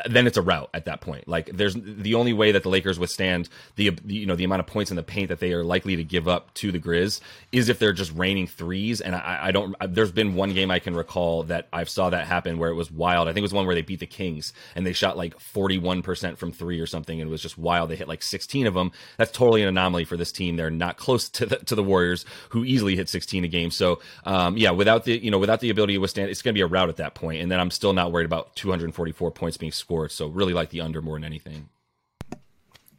then 0.07 0.27
it's 0.27 0.37
a 0.37 0.43
rout 0.43 0.71
at 0.73 0.85
that 0.85 1.01
point. 1.01 1.27
Like 1.27 1.51
there's 1.53 1.75
the 1.75 2.15
only 2.15 2.33
way 2.33 2.53
that 2.53 2.63
the 2.63 2.69
Lakers 2.69 2.99
withstand 2.99 3.49
the 3.75 3.91
you 4.07 4.25
know 4.25 4.37
the 4.37 4.45
amount 4.45 4.61
of 4.61 4.67
points 4.67 4.91
in 4.91 4.97
the 4.97 5.03
paint 5.03 5.29
that 5.29 5.41
they 5.41 5.53
are 5.53 5.65
likely 5.65 5.97
to 5.97 6.05
give 6.05 6.29
up 6.29 6.55
to 6.55 6.71
the 6.71 6.79
Grizz 6.79 7.21
is 7.51 7.69
if 7.69 7.79
they're 7.81 7.93
just 7.93 8.13
raining 8.15 8.47
threes. 8.47 9.01
And 9.01 9.17
I, 9.17 9.39
I 9.45 9.51
don't. 9.51 9.75
There's 9.89 10.13
been 10.13 10.35
one 10.35 10.55
game 10.55 10.71
I 10.71 10.79
can 10.79 10.95
recall 10.95 11.43
that 11.45 11.69
I've 11.73 11.89
saw 11.89 12.11
that 12.11 12.27
happen 12.27 12.59
where 12.59 12.71
it 12.71 12.75
was 12.75 12.91
wild. 12.91 13.27
I 13.27 13.33
think 13.33 13.39
it 13.39 13.43
was 13.43 13.53
one 13.53 13.67
where 13.67 13.75
they 13.75 13.83
beat 13.83 14.01
the 14.01 14.07
Kings 14.07 14.53
and 14.77 14.87
they 14.87 14.93
shot 14.93 15.17
like 15.17 15.39
41 15.41 16.03
percent 16.03 16.39
from 16.39 16.53
three 16.53 16.79
or 16.79 16.87
something, 16.87 17.21
and 17.21 17.29
it 17.29 17.31
was 17.31 17.43
just 17.43 17.59
wild. 17.59 17.91
They 17.91 17.97
hit 17.97 18.09
like 18.09 18.23
16 18.23 18.69
of 18.69 18.75
them. 18.75 18.93
That's 19.17 19.33
totally 19.33 19.63
an 19.63 19.69
anomaly 19.69 20.05
for 20.05 20.17
this 20.17 20.31
team. 20.31 20.57
They're 20.57 20.71
not 20.71 20.99
close 20.99 21.29
to 21.31 21.47
the 21.47 21.57
to 21.57 21.75
the 21.75 21.83
Warriors 21.83 22.25
who 22.51 22.65
easily 22.65 22.95
hit 22.95 23.09
16 23.09 23.45
a 23.45 23.49
game. 23.49 23.73
So 23.73 24.01
um, 24.25 24.57
yeah, 24.57 24.71
without 24.71 25.05
the 25.05 25.19
you 25.19 25.33
know 25.33 25.39
without 25.39 25.59
the 25.59 25.71
ability 25.71 25.95
to 25.95 25.99
withstand, 25.99 26.31
it's 26.31 26.43
going 26.43 26.55
to 26.55 26.59
be 26.59 26.63
a 26.63 26.67
rout 26.69 26.89
at 26.89 26.97
that 26.97 27.15
point. 27.15 27.43
And 27.43 27.51
then 27.51 27.59
I'm 27.59 27.73
still 27.73 27.93
not 27.93 28.13
worried 28.13 28.27
about 28.27 28.55
244 28.55 29.33
points 29.33 29.57
being 29.57 29.73
scored. 29.81 30.13
So 30.13 30.29
really 30.29 30.53
like 30.53 30.71
the 30.71 30.81
under 30.81 31.03
more 31.03 31.17
than 31.17 31.25
anything. 31.25 31.69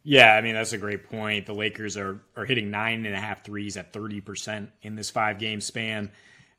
Yeah, 0.04 0.34
I 0.34 0.40
mean 0.40 0.54
that's 0.54 0.72
a 0.72 0.78
great 0.78 1.08
point. 1.08 1.46
The 1.46 1.54
Lakers 1.54 1.96
are 1.96 2.20
are 2.36 2.44
hitting 2.44 2.70
nine 2.70 3.06
and 3.06 3.14
a 3.14 3.20
half 3.20 3.44
threes 3.44 3.76
at 3.76 3.92
thirty 3.92 4.20
percent 4.20 4.70
in 4.82 4.96
this 4.96 5.10
five 5.10 5.38
game 5.38 5.60
span. 5.60 6.10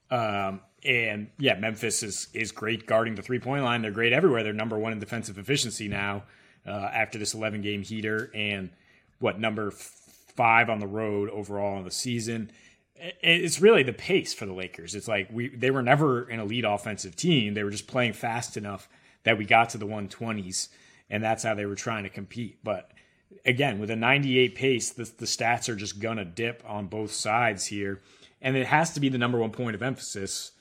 Um, 0.09 0.61
and 0.85 1.29
yeah, 1.37 1.55
Memphis 1.55 2.03
is 2.03 2.27
is 2.33 2.51
great 2.51 2.87
guarding 2.87 3.15
the 3.15 3.21
three 3.21 3.39
point 3.39 3.63
line. 3.63 3.81
They're 3.81 3.91
great 3.91 4.13
everywhere. 4.13 4.43
They're 4.43 4.53
number 4.53 4.77
one 4.77 4.93
in 4.93 4.99
defensive 4.99 5.37
efficiency 5.37 5.87
now 5.87 6.23
uh, 6.65 6.71
after 6.71 7.17
this 7.17 7.33
eleven 7.33 7.61
game 7.61 7.81
heater, 7.81 8.31
and 8.33 8.69
what 9.19 9.39
number 9.39 9.71
five 9.71 10.69
on 10.69 10.79
the 10.79 10.87
road 10.87 11.29
overall 11.29 11.77
in 11.77 11.83
the 11.83 11.91
season. 11.91 12.51
It's 13.21 13.59
really 13.59 13.83
the 13.83 13.91
pace 13.91 14.33
for 14.33 14.45
the 14.45 14.53
Lakers. 14.53 14.95
It's 14.95 15.07
like 15.09 15.27
we 15.31 15.49
they 15.49 15.71
were 15.71 15.81
never 15.81 16.23
an 16.23 16.39
elite 16.39 16.63
offensive 16.65 17.17
team. 17.17 17.53
They 17.53 17.63
were 17.63 17.71
just 17.71 17.87
playing 17.87 18.13
fast 18.13 18.55
enough 18.55 18.87
that 19.23 19.37
we 19.37 19.45
got 19.45 19.69
to 19.69 19.77
the 19.77 19.87
120s, 19.87 20.69
and 21.09 21.23
that's 21.23 21.43
how 21.43 21.53
they 21.53 21.65
were 21.65 21.75
trying 21.75 22.03
to 22.03 22.09
compete. 22.09 22.59
But 22.63 22.91
again, 23.45 23.79
with 23.79 23.89
a 23.89 23.95
98 23.95 24.55
pace, 24.55 24.89
the, 24.89 25.03
the 25.17 25.25
stats 25.25 25.69
are 25.69 25.75
just 25.75 25.99
gonna 25.99 26.25
dip 26.25 26.63
on 26.67 26.87
both 26.87 27.11
sides 27.11 27.67
here, 27.67 28.01
and 28.41 28.57
it 28.57 28.67
has 28.67 28.93
to 28.93 28.99
be 28.99 29.09
the 29.09 29.17
number 29.17 29.39
one 29.39 29.51
point 29.51 29.75
of 29.75 29.81
emphasis 29.81 30.51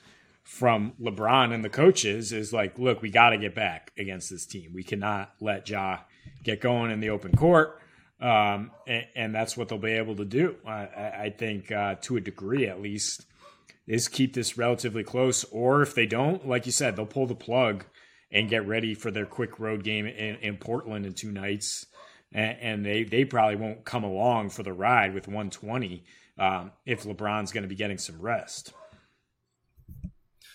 from 0.42 0.92
LeBron 1.00 1.52
and 1.54 1.64
the 1.64 1.70
coaches 1.70 2.32
is 2.32 2.52
like, 2.52 2.78
look, 2.78 3.00
we 3.00 3.10
got 3.10 3.30
to 3.30 3.38
get 3.38 3.54
back 3.54 3.92
against 3.96 4.30
this 4.30 4.44
team. 4.44 4.72
We 4.74 4.82
cannot 4.82 5.32
let 5.40 5.68
Ja 5.68 6.00
get 6.42 6.60
going 6.60 6.90
in 6.90 7.00
the 7.00 7.10
open 7.10 7.36
court. 7.36 7.80
Um, 8.20 8.70
and, 8.86 9.06
and, 9.16 9.34
that's 9.34 9.56
what 9.56 9.68
they'll 9.68 9.78
be 9.78 9.92
able 9.92 10.14
to 10.16 10.24
do. 10.24 10.54
I, 10.64 10.70
I 10.70 11.34
think, 11.36 11.72
uh, 11.72 11.96
to 12.02 12.16
a 12.16 12.20
degree 12.20 12.68
at 12.68 12.80
least, 12.80 13.26
is 13.88 14.06
keep 14.06 14.34
this 14.34 14.56
relatively 14.56 15.02
close. 15.02 15.42
Or 15.44 15.82
if 15.82 15.96
they 15.96 16.06
don't, 16.06 16.46
like 16.46 16.64
you 16.64 16.70
said, 16.70 16.94
they'll 16.94 17.04
pull 17.04 17.26
the 17.26 17.34
plug 17.34 17.84
and 18.32 18.48
get 18.48 18.66
ready 18.66 18.94
for 18.94 19.10
their 19.10 19.26
quick 19.26 19.60
road 19.60 19.84
game 19.84 20.06
in, 20.06 20.36
in 20.36 20.56
Portland 20.56 21.06
in 21.06 21.12
two 21.12 21.30
nights. 21.30 21.86
And, 22.32 22.56
and, 22.60 22.86
they, 22.86 23.04
they 23.04 23.24
probably 23.26 23.56
won't 23.56 23.84
come 23.84 24.04
along 24.04 24.50
for 24.50 24.62
the 24.62 24.72
ride 24.72 25.12
with 25.12 25.28
120 25.28 26.02
um, 26.38 26.72
if 26.86 27.04
LeBron's 27.04 27.52
going 27.52 27.62
to 27.62 27.68
be 27.68 27.74
getting 27.74 27.98
some 27.98 28.20
rest. 28.20 28.72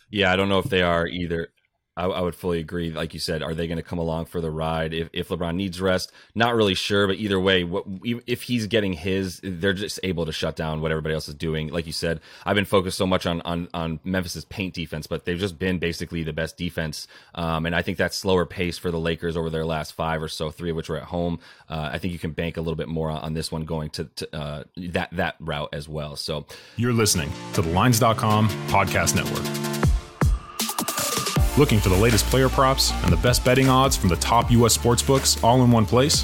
Yeah, 0.10 0.32
I 0.32 0.36
don't 0.36 0.50
know 0.50 0.60
if 0.60 0.70
they 0.70 0.82
are 0.82 1.08
either. 1.08 1.50
I, 1.98 2.06
I, 2.06 2.22
would 2.22 2.36
fully 2.36 2.60
agree. 2.60 2.92
Like 2.92 3.14
you 3.14 3.20
said, 3.20 3.42
are 3.42 3.56
they 3.56 3.68
going 3.68 3.78
to 3.78 3.84
come 3.84 4.00
along 4.00 4.26
for 4.26 4.40
the 4.40 4.52
ride? 4.52 4.94
If, 4.94 5.10
if 5.12 5.30
LeBron 5.30 5.56
needs 5.56 5.82
rest, 5.82 6.12
not 6.36 6.56
really 6.56 6.76
sure. 6.76 7.08
But 7.08 7.18
either 7.18 7.40
way, 7.40 7.64
what, 7.64 7.86
if 8.04 8.44
he's 8.44 8.68
getting 8.68 8.94
his, 8.94 9.42
they're 9.44 9.74
just 9.74 10.00
able 10.04 10.26
to 10.28 10.32
shut 10.32 10.56
down 10.56 10.82
what 10.82 10.92
everybody 10.92 11.16
else 11.16 11.28
is 11.28 11.34
doing. 11.34 11.70
Like 11.70 11.88
you 11.88 11.92
said, 11.92 12.22
I've 12.46 12.56
been 12.56 12.66
focused 12.66 12.98
so 12.98 13.08
much 13.08 13.26
on 13.26 13.42
on, 13.42 13.68
on 13.74 14.00
Memphis's 14.04 14.46
paint 14.46 14.74
defense, 14.74 15.08
but 15.08 15.26
they've 15.26 15.40
just 15.40 15.58
been 15.58 15.80
basically 15.80 16.24
the 16.24 16.34
best 16.34 16.56
defense. 16.58 17.08
Um, 17.34 17.66
and 17.66 17.76
I 17.76 17.82
think 17.82 17.98
that 17.98 18.14
slower 18.14 18.46
pace 18.46 18.78
for 18.78 18.92
the 18.92 19.00
Lakers 19.00 19.36
over 19.36 19.50
their 19.50 19.66
last 19.66 19.94
five 19.94 20.22
or 20.22 20.28
so, 20.28 20.52
three 20.52 20.70
of 20.70 20.76
which 20.76 20.90
were 20.90 20.98
at 20.98 21.04
home. 21.04 21.40
Uh, 21.70 21.90
I 21.92 21.98
think 21.98 22.14
you 22.14 22.20
can 22.20 22.32
bank 22.32 22.58
a 22.58 22.62
little 22.62 22.76
bit 22.76 22.88
more 22.88 23.10
on 23.10 23.34
this 23.34 23.52
one 23.52 23.66
going 23.66 23.90
to, 23.92 24.06
to 24.06 24.36
uh, 24.36 24.64
that 24.78 25.10
that 25.14 25.36
route 25.40 25.70
as 25.74 25.90
well. 25.90 26.16
So 26.16 26.46
you're 26.76 26.94
listening 26.94 27.32
to 27.54 27.62
the 27.62 27.70
Lines.com 27.70 28.50
podcast 28.68 29.16
network. 29.16 29.87
Looking 31.58 31.80
for 31.80 31.90
the 31.90 31.98
latest 31.98 32.26
player 32.26 32.50
props 32.50 32.92
and 33.02 33.12
the 33.12 33.18
best 33.18 33.44
betting 33.44 33.68
odds 33.68 33.98
from 33.98 34.10
the 34.10 34.16
top 34.18 34.52
U.S. 34.52 34.78
sportsbooks 34.78 35.44
all 35.44 35.64
in 35.64 35.72
one 35.72 35.88
place? 35.88 36.24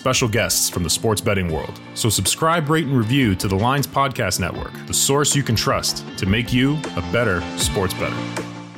special 0.01 0.27
guests 0.27 0.67
from 0.67 0.81
the 0.81 0.89
sports 0.89 1.21
betting 1.21 1.53
world. 1.53 1.79
So 1.93 2.09
subscribe, 2.09 2.71
rate, 2.71 2.87
and 2.87 2.97
review 2.97 3.35
to 3.35 3.47
the 3.47 3.55
Lines 3.55 3.85
Podcast 3.85 4.39
Network, 4.39 4.73
the 4.87 4.95
source 4.95 5.35
you 5.35 5.43
can 5.43 5.55
trust 5.55 6.03
to 6.17 6.25
make 6.25 6.51
you 6.51 6.73
a 6.97 7.01
better 7.11 7.39
sports 7.59 7.93
bettor. 7.93 8.17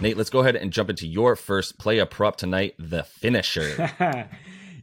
Nate, 0.01 0.17
let's 0.17 0.29
go 0.29 0.41
ahead 0.41 0.57
and 0.57 0.69
jump 0.69 0.89
into 0.89 1.07
your 1.07 1.37
first 1.37 1.79
play 1.79 1.99
a 1.99 2.05
prop 2.05 2.35
tonight, 2.35 2.75
the 2.77 3.03
finisher. 3.03 3.89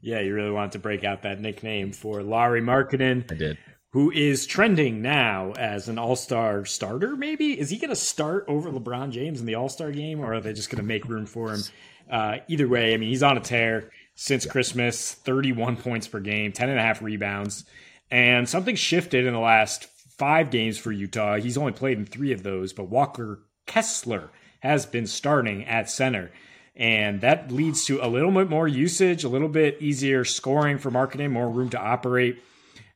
yeah, 0.00 0.20
you 0.20 0.34
really 0.34 0.50
wanted 0.50 0.72
to 0.72 0.78
break 0.78 1.04
out 1.04 1.20
that 1.24 1.42
nickname 1.42 1.92
for 1.92 2.22
Lauri 2.22 2.62
Markkanen. 2.62 3.30
I 3.30 3.34
did. 3.34 3.58
Who 3.90 4.10
is 4.10 4.46
trending 4.46 5.02
now 5.02 5.52
as 5.58 5.90
an 5.90 5.98
all 5.98 6.16
star 6.16 6.64
starter, 6.64 7.16
maybe? 7.16 7.60
Is 7.60 7.68
he 7.68 7.76
going 7.76 7.90
to 7.90 7.96
start 7.96 8.46
over 8.48 8.70
LeBron 8.70 9.10
James 9.10 9.40
in 9.40 9.46
the 9.46 9.56
all 9.56 9.68
star 9.68 9.92
game, 9.92 10.20
or 10.20 10.32
are 10.32 10.40
they 10.40 10.54
just 10.54 10.70
going 10.70 10.82
to 10.82 10.88
make 10.88 11.04
room 11.04 11.26
for 11.26 11.52
him? 11.52 11.60
Uh, 12.10 12.38
either 12.48 12.66
way, 12.66 12.94
I 12.94 12.96
mean, 12.96 13.10
he's 13.10 13.22
on 13.22 13.36
a 13.36 13.40
tear 13.40 13.90
since 14.20 14.44
yeah. 14.44 14.52
Christmas 14.52 15.14
31 15.14 15.78
points 15.78 16.06
per 16.06 16.20
game, 16.20 16.52
10 16.52 16.68
and 16.68 16.78
a 16.78 16.82
half 16.82 17.00
rebounds. 17.00 17.64
And 18.10 18.46
something 18.46 18.76
shifted 18.76 19.24
in 19.24 19.32
the 19.32 19.40
last 19.40 19.86
five 20.18 20.50
games 20.50 20.76
for 20.76 20.92
Utah. 20.92 21.36
He's 21.36 21.56
only 21.56 21.72
played 21.72 21.96
in 21.96 22.04
three 22.04 22.30
of 22.32 22.42
those, 22.42 22.74
but 22.74 22.90
Walker 22.90 23.40
Kessler 23.66 24.28
has 24.60 24.84
been 24.84 25.06
starting 25.06 25.64
at 25.64 25.88
center. 25.88 26.30
And 26.76 27.22
that 27.22 27.50
leads 27.50 27.86
to 27.86 28.04
a 28.04 28.08
little 28.08 28.30
bit 28.30 28.50
more 28.50 28.68
usage, 28.68 29.24
a 29.24 29.28
little 29.30 29.48
bit 29.48 29.80
easier 29.80 30.26
scoring 30.26 30.76
for 30.76 30.90
Markkanen, 30.90 31.30
more 31.30 31.48
room 31.48 31.70
to 31.70 31.80
operate. 31.80 32.42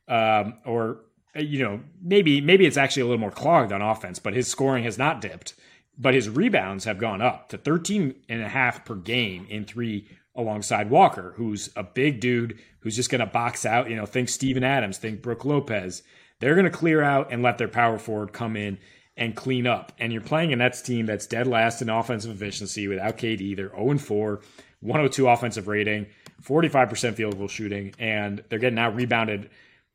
Um, 0.07 0.53
or, 0.63 0.99
you 1.33 1.63
know, 1.63 1.81
maybe 2.03 2.39
maybe 2.39 2.67
it's 2.67 2.77
actually 2.77 3.01
a 3.01 3.05
little 3.05 3.19
more 3.19 3.31
clogged 3.31 3.71
on 3.71 3.81
offense, 3.81 4.19
but 4.19 4.35
his 4.35 4.47
scoring 4.47 4.83
has 4.83 4.99
not 4.99 5.21
dipped. 5.21 5.55
But 5.97 6.13
his 6.13 6.29
rebounds 6.29 6.85
have 6.85 6.99
gone 6.99 7.21
up 7.21 7.49
to 7.49 7.57
13 7.57 8.13
and 8.29 8.43
a 8.43 8.49
half 8.49 8.85
per 8.85 8.93
game 8.93 9.47
in 9.49 9.65
three 9.65 10.07
alongside 10.35 10.89
Walker, 10.89 11.33
who's 11.37 11.69
a 11.75 11.83
big 11.83 12.19
dude 12.19 12.59
who's 12.79 12.95
just 12.95 13.09
going 13.09 13.19
to 13.19 13.25
box 13.25 13.65
out. 13.65 13.89
You 13.89 13.95
know, 13.95 14.05
think 14.05 14.29
Steven 14.29 14.63
Adams, 14.63 14.97
think 14.97 15.21
Brook 15.21 15.45
Lopez. 15.45 16.03
They're 16.39 16.55
going 16.55 16.65
to 16.65 16.71
clear 16.71 17.01
out 17.01 17.31
and 17.31 17.41
let 17.41 17.57
their 17.57 17.67
power 17.67 17.97
forward 17.97 18.33
come 18.33 18.57
in 18.57 18.77
and 19.17 19.35
clean 19.35 19.65
up. 19.65 19.93
And 19.97 20.11
you're 20.11 20.21
playing 20.21 20.51
a 20.51 20.55
Nets 20.57 20.81
team 20.81 21.05
that's 21.05 21.27
dead 21.27 21.47
last 21.47 21.81
in 21.81 21.89
offensive 21.89 22.31
efficiency 22.31 22.87
without 22.87 23.17
KD. 23.17 23.55
They're 23.55 23.69
0 23.69 23.97
4, 23.97 24.41
102 24.81 25.27
offensive 25.27 25.67
rating, 25.67 26.07
45% 26.43 27.15
field 27.15 27.37
goal 27.37 27.47
shooting, 27.47 27.93
and 27.97 28.43
they're 28.49 28.59
getting 28.59 28.79
out 28.79 28.95
rebounded 28.95 29.49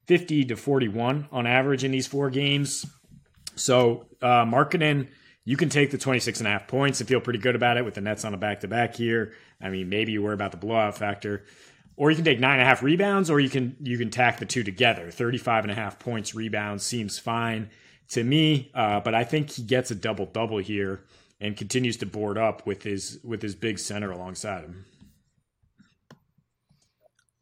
50 0.06 0.46
to 0.46 0.56
41 0.56 1.28
on 1.30 1.46
average 1.46 1.84
in 1.84 1.92
these 1.92 2.06
four 2.06 2.30
games. 2.30 2.86
So, 3.56 4.06
uh, 4.22 4.44
you 5.44 5.56
can 5.56 5.68
take 5.68 5.90
the 5.90 5.98
26 5.98 6.40
and 6.40 6.46
a 6.46 6.50
half 6.50 6.68
points 6.68 7.00
and 7.00 7.08
feel 7.08 7.20
pretty 7.20 7.38
good 7.38 7.54
about 7.54 7.76
it 7.76 7.84
with 7.84 7.94
the 7.94 8.00
Nets 8.00 8.24
on 8.24 8.34
a 8.34 8.36
back 8.36 8.60
to 8.60 8.68
back 8.68 8.94
here. 8.94 9.32
I 9.60 9.70
mean, 9.70 9.88
maybe 9.88 10.12
you 10.12 10.22
worry 10.22 10.34
about 10.34 10.50
the 10.50 10.56
blowout 10.56 10.96
factor. 10.96 11.44
Or 11.96 12.10
you 12.10 12.16
can 12.16 12.24
take 12.24 12.40
nine 12.40 12.54
and 12.54 12.62
a 12.62 12.64
half 12.64 12.82
rebounds, 12.82 13.28
or 13.28 13.40
you 13.40 13.50
can 13.50 13.76
you 13.82 13.98
can 13.98 14.10
tack 14.10 14.38
the 14.38 14.46
two 14.46 14.62
together. 14.62 15.10
35 15.10 15.64
and 15.64 15.70
a 15.70 15.74
half 15.74 15.98
points 15.98 16.34
rebounds 16.34 16.82
seems 16.82 17.18
fine 17.18 17.68
to 18.08 18.24
me. 18.24 18.70
Uh, 18.74 19.00
but 19.00 19.14
I 19.14 19.24
think 19.24 19.50
he 19.50 19.62
gets 19.62 19.90
a 19.90 19.94
double 19.94 20.24
double 20.26 20.58
here 20.58 21.04
and 21.40 21.56
continues 21.56 21.96
to 21.98 22.06
board 22.06 22.38
up 22.38 22.66
with 22.66 22.82
his 22.84 23.18
with 23.22 23.42
his 23.42 23.54
big 23.54 23.78
center 23.78 24.10
alongside 24.10 24.62
him. 24.62 24.86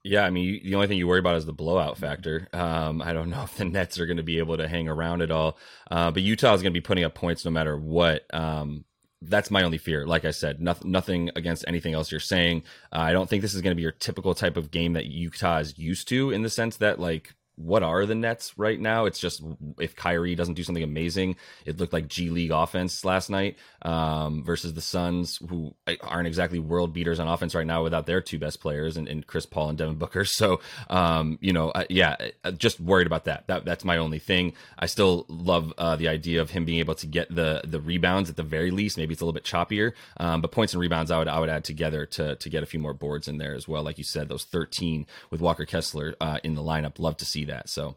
Yeah, 0.04 0.24
I 0.24 0.30
mean, 0.30 0.62
the 0.64 0.74
only 0.74 0.86
thing 0.86 0.96
you 0.96 1.06
worry 1.06 1.18
about 1.18 1.36
is 1.36 1.44
the 1.46 1.52
blowout 1.52 1.98
factor. 1.98 2.48
Um, 2.52 3.02
I 3.02 3.12
don't 3.12 3.30
know 3.30 3.42
if 3.44 3.56
the 3.56 3.64
Nets 3.64 3.98
are 3.98 4.06
going 4.06 4.16
to 4.18 4.22
be 4.22 4.38
able 4.38 4.56
to 4.56 4.68
hang 4.68 4.88
around 4.88 5.22
at 5.22 5.30
all, 5.30 5.58
uh, 5.90 6.10
but 6.10 6.22
Utah 6.22 6.54
is 6.54 6.62
going 6.62 6.72
to 6.72 6.80
be 6.80 6.84
putting 6.84 7.04
up 7.04 7.14
points 7.14 7.44
no 7.44 7.50
matter 7.50 7.76
what. 7.76 8.22
Um, 8.34 8.84
that's 9.20 9.50
my 9.50 9.64
only 9.64 9.78
fear. 9.78 10.06
Like 10.06 10.24
I 10.24 10.30
said, 10.30 10.60
nothing, 10.60 10.92
nothing 10.92 11.30
against 11.34 11.64
anything 11.66 11.94
else 11.94 12.12
you're 12.12 12.20
saying. 12.20 12.62
Uh, 12.92 13.00
I 13.00 13.12
don't 13.12 13.28
think 13.28 13.42
this 13.42 13.54
is 13.54 13.62
going 13.62 13.72
to 13.72 13.76
be 13.76 13.82
your 13.82 13.92
typical 13.92 14.32
type 14.34 14.56
of 14.56 14.70
game 14.70 14.92
that 14.92 15.06
Utah 15.06 15.58
is 15.58 15.76
used 15.76 16.06
to, 16.08 16.30
in 16.30 16.42
the 16.42 16.50
sense 16.50 16.76
that 16.76 17.00
like 17.00 17.34
what 17.58 17.82
are 17.82 18.06
the 18.06 18.14
Nets 18.14 18.56
right 18.56 18.78
now? 18.78 19.06
It's 19.06 19.18
just 19.18 19.42
if 19.78 19.96
Kyrie 19.96 20.36
doesn't 20.36 20.54
do 20.54 20.62
something 20.62 20.82
amazing, 20.82 21.36
it 21.66 21.78
looked 21.78 21.92
like 21.92 22.06
G 22.06 22.30
League 22.30 22.52
offense 22.52 23.04
last 23.04 23.30
night 23.30 23.58
um, 23.82 24.44
versus 24.44 24.74
the 24.74 24.80
Suns, 24.80 25.40
who 25.48 25.74
aren't 26.02 26.28
exactly 26.28 26.60
world 26.60 26.92
beaters 26.92 27.18
on 27.18 27.26
offense 27.26 27.54
right 27.54 27.66
now 27.66 27.82
without 27.82 28.06
their 28.06 28.20
two 28.20 28.38
best 28.38 28.60
players 28.60 28.96
and, 28.96 29.08
and 29.08 29.26
Chris 29.26 29.44
Paul 29.44 29.70
and 29.70 29.78
Devin 29.78 29.96
Booker. 29.96 30.24
So, 30.38 30.60
um, 30.88 31.36
you 31.40 31.52
know, 31.52 31.72
yeah, 31.90 32.14
just 32.58 32.78
worried 32.78 33.08
about 33.08 33.24
that. 33.24 33.48
That 33.48 33.64
that's 33.64 33.84
my 33.84 33.96
only 33.96 34.20
thing. 34.20 34.52
I 34.78 34.86
still 34.86 35.26
love 35.28 35.72
uh, 35.76 35.96
the 35.96 36.06
idea 36.06 36.40
of 36.40 36.50
him 36.50 36.64
being 36.64 36.78
able 36.78 36.94
to 36.94 37.06
get 37.08 37.34
the 37.34 37.62
the 37.64 37.80
rebounds 37.80 38.30
at 38.30 38.36
the 38.36 38.44
very 38.44 38.70
least. 38.70 38.98
Maybe 38.98 39.14
it's 39.14 39.20
a 39.20 39.24
little 39.24 39.32
bit 39.32 39.42
choppier, 39.42 39.94
um, 40.18 40.40
but 40.40 40.52
points 40.52 40.74
and 40.74 40.80
rebounds 40.80 41.10
I 41.10 41.18
would 41.18 41.26
I 41.26 41.40
would 41.40 41.48
add 41.48 41.64
together 41.64 42.06
to 42.06 42.36
to 42.36 42.48
get 42.48 42.62
a 42.62 42.66
few 42.66 42.78
more 42.78 42.94
boards 42.94 43.26
in 43.26 43.38
there 43.38 43.54
as 43.54 43.66
well. 43.66 43.82
Like 43.82 43.98
you 43.98 44.04
said, 44.04 44.28
those 44.28 44.44
13 44.44 45.06
with 45.30 45.40
Walker 45.40 45.64
Kessler 45.64 46.14
uh, 46.20 46.38
in 46.44 46.54
the 46.54 46.62
lineup. 46.62 47.00
Love 47.00 47.16
to 47.16 47.24
see 47.24 47.44
that. 47.48 47.68
So 47.68 47.96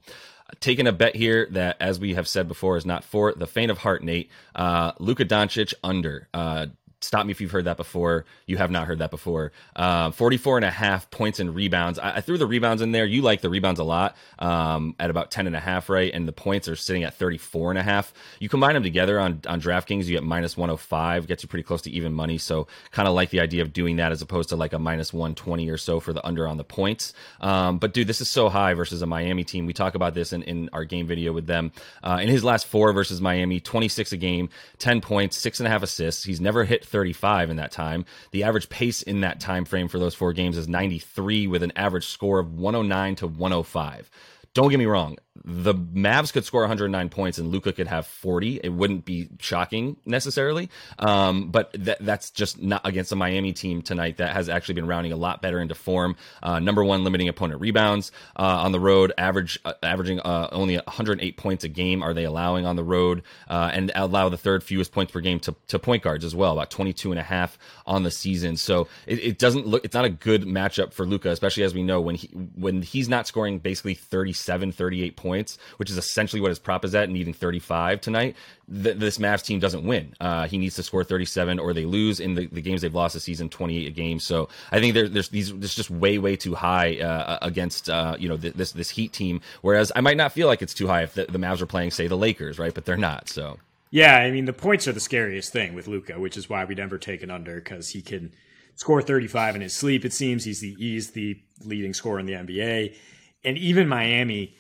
taking 0.60 0.88
a 0.88 0.92
bet 0.92 1.16
here 1.16 1.48
that, 1.52 1.78
as 1.80 2.00
we 2.00 2.16
have 2.16 2.28
said 2.28 2.48
before, 2.48 2.78
is 2.78 2.86
not 2.86 3.04
for 3.04 3.34
the 3.34 3.48
faint 3.48 3.72
of 3.72 3.78
heart, 3.78 4.04
Nate. 4.04 4.30
Uh, 4.54 4.92
Luka 5.00 5.26
Doncic 5.26 5.74
under. 5.84 6.28
Uh, 6.34 6.68
Stop 7.02 7.26
me 7.26 7.32
if 7.32 7.42
you've 7.42 7.52
heard 7.52 7.66
that 7.66 7.78
before. 7.78 8.26
You 8.46 8.58
have 8.58 8.70
not 8.70 8.86
heard 8.88 9.00
that 9.00 9.10
before. 9.10 9.52
Uh, 9.76 10.12
44 10.12 10.58
and 10.58 10.66
a 10.66 10.70
half 10.70 11.10
points 11.10 11.40
and 11.40 11.54
rebounds. 11.56 11.98
I, 11.98 12.18
I, 12.18 12.22
threw 12.22 12.38
the 12.38 12.46
rebounds 12.46 12.84
in 12.84 12.92
there. 12.92 13.06
You 13.06 13.24
like 13.24 13.42
the 13.42 13.50
rebounds 13.50 13.80
a 13.80 13.84
lot 13.84 14.16
um, 14.38 14.96
at 15.00 15.10
about 15.10 15.32
10 15.32 15.48
and 15.48 15.56
a 15.56 15.60
half, 15.60 15.90
right? 15.90 16.14
And 16.14 16.28
the 16.28 16.32
points 16.32 16.68
are 16.68 16.76
sitting 16.76 17.04
at 17.04 17.16
34 17.16 17.72
and 17.72 17.80
a 17.80 17.84
half. 17.84 18.14
You 18.40 18.50
combine 18.50 18.76
them 18.76 18.84
together 18.84 19.20
on, 19.20 19.42
on 19.48 19.60
DraftKings, 19.60 20.06
you 20.06 20.12
get 20.12 20.24
minus 20.24 20.56
105, 20.56 21.26
gets 21.26 21.42
you 21.42 21.50
pretty 21.50 21.64
close 21.64 21.82
to 21.84 21.92
even 21.92 22.14
money. 22.14 22.38
So 22.38 22.68
kind 22.92 23.08
of 23.08 23.16
like 23.16 23.32
the 23.32 23.40
idea 23.40 23.64
of 23.64 23.74
doing 23.74 23.96
that 23.96 24.12
as 24.12 24.22
opposed 24.22 24.50
to 24.50 24.56
like 24.56 24.74
a 24.74 24.80
minus 24.80 25.12
120 25.12 25.70
or 25.70 25.78
so 25.78 26.00
for 26.00 26.14
the 26.14 26.26
under 26.26 26.48
on 26.48 26.58
the 26.58 26.64
points. 26.64 27.14
Um, 27.40 27.80
but 27.80 27.94
dude, 27.94 28.06
this 28.06 28.22
is 28.22 28.30
so 28.30 28.48
high 28.48 28.76
versus 28.76 29.02
a 29.02 29.08
Miami 29.08 29.44
team. 29.44 29.66
We 29.66 29.74
talk 29.74 29.96
about 29.96 30.14
this 30.14 30.34
in, 30.34 30.44
in 30.44 30.70
our 30.72 30.86
game 30.86 31.08
video 31.08 31.34
with 31.34 31.48
them. 31.48 31.72
Uh, 32.04 32.20
in 32.22 32.30
his 32.30 32.44
last 32.44 32.68
four 32.68 32.94
versus 32.94 33.20
Miami, 33.20 33.60
26 33.60 34.14
a 34.14 34.18
game, 34.18 34.50
10 34.78 35.02
points, 35.02 35.36
six 35.36 35.60
and 35.60 35.66
a 35.66 35.70
half 35.72 35.82
assists. 35.82 36.24
He's 36.24 36.40
never 36.40 36.64
hit 36.64 36.86
35 36.92 37.50
in 37.50 37.56
that 37.58 37.72
time. 37.72 38.06
The 38.32 38.44
average 38.44 38.70
pace 38.70 39.02
in 39.02 39.22
that 39.22 39.40
time 39.40 39.66
frame 39.66 39.88
for 39.88 39.98
those 39.98 40.14
four 40.14 40.34
games 40.34 40.58
is 40.58 40.68
93 40.68 41.48
with 41.48 41.64
an 41.64 41.72
average 41.76 42.08
score 42.08 42.40
of 42.40 42.54
109 42.54 43.16
to 43.16 43.28
105. 43.28 44.10
Don't 44.54 44.70
get 44.70 44.80
me 44.80 44.86
wrong 44.86 45.18
the 45.44 45.74
Mavs 45.74 46.32
could 46.32 46.46
score 46.46 46.62
109 46.62 47.10
points 47.10 47.38
and 47.38 47.50
Luka 47.50 47.72
could 47.72 47.88
have 47.88 48.06
40. 48.06 48.60
It 48.64 48.70
wouldn't 48.70 49.06
be 49.06 49.30
shocking 49.40 49.98
necessarily, 50.06 50.70
um, 51.00 51.50
but 51.50 51.74
th- 51.74 51.98
that's 52.02 52.30
just 52.32 52.62
not 52.62 52.82
against 52.86 53.12
a 53.12 53.16
Miami 53.16 53.54
team 53.54 53.82
tonight 53.82 54.18
that 54.18 54.34
has 54.34 54.50
actually 54.50 54.76
been 54.76 54.88
rounding 54.88 55.12
a 55.12 55.16
lot 55.16 55.42
better 55.42 55.60
into 55.60 55.74
form. 55.74 56.16
Uh, 56.44 56.60
number 56.60 56.84
one, 56.84 57.04
limiting 57.04 57.28
opponent 57.28 57.62
rebounds 57.62 58.12
uh, 58.36 58.44
on 58.44 58.72
the 58.72 58.80
road, 58.80 59.14
average 59.18 59.60
uh, 59.66 59.74
averaging 59.82 60.20
uh, 60.20 60.50
only 60.52 60.76
108 60.76 61.38
points 61.38 61.64
a 61.64 61.70
game 61.70 62.04
are 62.04 62.14
they 62.14 62.26
allowing 62.26 62.66
on 62.66 62.76
the 62.76 62.84
road, 62.84 63.24
uh, 63.50 63.70
and 63.74 63.92
allow 63.96 64.30
the 64.30 64.38
third 64.38 64.64
fewest 64.64 64.92
points 64.92 65.12
per 65.12 65.22
game 65.22 65.40
to, 65.40 65.56
to 65.68 65.80
point 65.80 66.04
guards 66.04 66.26
as 66.26 66.36
well, 66.36 66.54
about 66.54 66.70
22 66.70 67.12
and 67.12 67.20
a 67.20 67.24
half 67.24 67.58
on 67.86 68.04
the 68.04 68.12
season. 68.12 68.58
So 68.58 68.88
it, 69.08 69.20
it 69.20 69.40
doesn't 69.40 69.66
look 69.66 69.86
it's 69.86 69.96
not 69.96 70.06
a 70.06 70.10
good 70.10 70.44
matchup 70.44 70.94
for 70.94 71.06
Luka, 71.06 71.30
especially 71.30 71.64
as 71.64 71.74
we 71.74 71.84
know 71.84 72.02
when 72.02 72.16
he 72.16 72.28
when 72.28 72.82
he's 72.82 73.08
not 73.10 73.28
scoring 73.28 73.60
basically 73.60 73.94
37, 74.42 74.72
38 74.72 75.16
points 75.16 75.58
which 75.78 75.90
is 75.90 75.98
essentially 75.98 76.42
what 76.42 76.50
his 76.50 76.60
prop 76.60 76.86
is 76.86 76.94
at, 76.96 77.10
needing 77.10 77.34
35 77.34 78.02
tonight, 78.02 78.36
th- 78.72 78.98
this 78.98 79.18
Mavs 79.18 79.44
team 79.44 79.60
doesn't 79.60 79.86
win. 79.86 80.14
Uh, 80.20 80.48
he 80.48 80.58
needs 80.58 80.76
to 80.76 80.84
score 80.84 81.04
37 81.04 81.60
or 81.60 81.74
they 81.74 81.86
lose 81.86 82.20
in 82.20 82.36
the, 82.36 82.48
the 82.48 82.62
games 82.62 82.82
they've 82.82 82.94
lost 82.94 83.14
this 83.14 83.24
season, 83.24 83.50
28 83.50 83.88
a 83.88 83.92
game. 83.92 84.20
So 84.20 84.50
I 84.72 84.80
think 84.80 84.94
there, 84.94 85.08
there's 85.08 85.30
these, 85.30 85.54
this 85.56 85.76
just 85.76 85.90
way, 85.90 86.18
way 86.18 86.36
too 86.36 86.56
high 86.56 86.98
uh, 86.98 87.40
against, 87.42 87.90
uh, 87.90 88.16
you 88.20 88.30
know, 88.30 88.38
th- 88.38 88.54
this, 88.54 88.72
this 88.72 88.90
Heat 88.90 89.14
team. 89.14 89.42
Whereas 89.62 89.92
I 89.96 90.02
might 90.02 90.18
not 90.18 90.32
feel 90.32 90.48
like 90.48 90.62
it's 90.62 90.74
too 90.74 90.88
high 90.88 91.04
if 91.04 91.14
the, 91.14 91.26
the 91.26 91.40
Mavs 91.40 91.62
are 91.62 91.66
playing, 91.66 91.92
say, 91.92 92.08
the 92.08 92.18
Lakers, 92.18 92.60
right? 92.60 92.74
But 92.74 92.86
they're 92.86 92.98
not. 92.98 93.30
So. 93.30 93.58
Yeah, 93.90 94.16
I 94.16 94.32
mean 94.32 94.46
the 94.46 94.54
points 94.54 94.88
are 94.88 94.94
the 94.94 95.02
scariest 95.02 95.52
thing 95.52 95.74
with 95.74 95.88
Luka, 95.88 96.18
which 96.18 96.38
is 96.38 96.50
why 96.50 96.64
we 96.64 96.76
never 96.76 96.98
take 96.98 97.24
an 97.24 97.30
under 97.30 97.56
because 97.56 97.90
he 97.90 98.02
can 98.02 98.32
score 98.76 99.02
35 99.02 99.56
in 99.56 99.62
his 99.62 99.76
sleep. 99.76 100.06
It 100.06 100.14
seems 100.14 100.46
he's 100.46 100.62
the 100.62 100.74
he's 100.76 101.12
the 101.12 101.38
leading 101.66 101.94
scorer 101.94 102.20
in 102.20 102.26
the 102.26 102.34
NBA, 102.34 102.96
and 103.44 103.58
even 103.58 103.88
Miami 103.88 104.56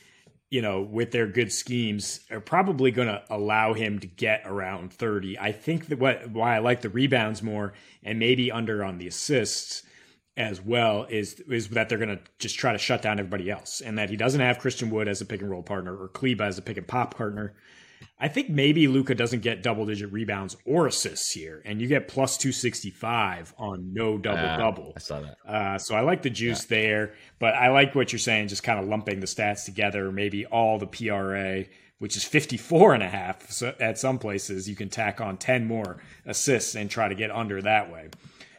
you 0.51 0.61
know, 0.61 0.81
with 0.81 1.11
their 1.11 1.27
good 1.27 1.51
schemes, 1.51 2.19
are 2.29 2.41
probably 2.41 2.91
going 2.91 3.07
to 3.07 3.23
allow 3.29 3.73
him 3.73 3.99
to 3.99 4.07
get 4.07 4.43
around 4.45 4.91
30. 4.93 5.39
I 5.39 5.53
think 5.53 5.87
that 5.87 5.97
what 5.97 6.29
why 6.29 6.57
I 6.57 6.59
like 6.59 6.81
the 6.81 6.89
rebounds 6.89 7.41
more 7.41 7.73
and 8.03 8.19
maybe 8.19 8.51
under 8.51 8.83
on 8.83 8.97
the 8.97 9.07
assists 9.07 9.83
as 10.35 10.61
well 10.61 11.07
is 11.09 11.39
is 11.49 11.69
that 11.69 11.87
they're 11.87 11.97
going 11.97 12.17
to 12.17 12.21
just 12.37 12.59
try 12.59 12.73
to 12.73 12.77
shut 12.77 13.01
down 13.01 13.17
everybody 13.17 13.49
else 13.49 13.81
and 13.81 13.97
that 13.97 14.09
he 14.09 14.17
doesn't 14.17 14.41
have 14.41 14.59
Christian 14.59 14.89
Wood 14.89 15.07
as 15.07 15.21
a 15.21 15.25
pick 15.25 15.41
and 15.41 15.49
roll 15.49 15.63
partner 15.63 15.95
or 15.95 16.09
Kleber 16.09 16.43
as 16.43 16.57
a 16.57 16.61
pick 16.61 16.77
and 16.77 16.87
pop 16.87 17.15
partner. 17.15 17.53
I 18.19 18.27
think 18.27 18.49
maybe 18.49 18.87
Luka 18.87 19.15
doesn't 19.15 19.41
get 19.41 19.63
double 19.63 19.85
digit 19.85 20.11
rebounds 20.11 20.55
or 20.65 20.87
assists 20.87 21.31
here, 21.31 21.61
and 21.65 21.81
you 21.81 21.87
get 21.87 22.07
plus 22.07 22.37
265 22.37 23.53
on 23.57 23.93
no 23.93 24.17
double 24.17 24.57
double. 24.57 24.87
Uh, 24.89 24.93
I 24.95 24.99
saw 24.99 25.21
that. 25.21 25.37
Uh, 25.45 25.77
so 25.77 25.95
I 25.95 26.01
like 26.01 26.21
the 26.21 26.29
juice 26.29 26.65
yeah. 26.69 26.77
there, 26.77 27.13
but 27.39 27.55
I 27.55 27.69
like 27.69 27.95
what 27.95 28.11
you're 28.11 28.19
saying, 28.19 28.47
just 28.49 28.63
kind 28.63 28.79
of 28.79 28.87
lumping 28.87 29.19
the 29.19 29.27
stats 29.27 29.65
together, 29.65 30.11
maybe 30.11 30.45
all 30.45 30.77
the 30.77 30.87
PRA, 30.87 31.65
which 31.99 32.15
is 32.15 32.23
54 32.23 32.93
and 32.95 33.03
a 33.03 33.09
half. 33.09 33.49
So 33.51 33.73
at 33.79 33.97
some 33.97 34.19
places, 34.19 34.67
you 34.69 34.75
can 34.75 34.89
tack 34.89 35.21
on 35.21 35.37
10 35.37 35.65
more 35.65 35.97
assists 36.25 36.75
and 36.75 36.89
try 36.89 37.07
to 37.07 37.15
get 37.15 37.31
under 37.31 37.61
that 37.61 37.91
way. 37.91 38.09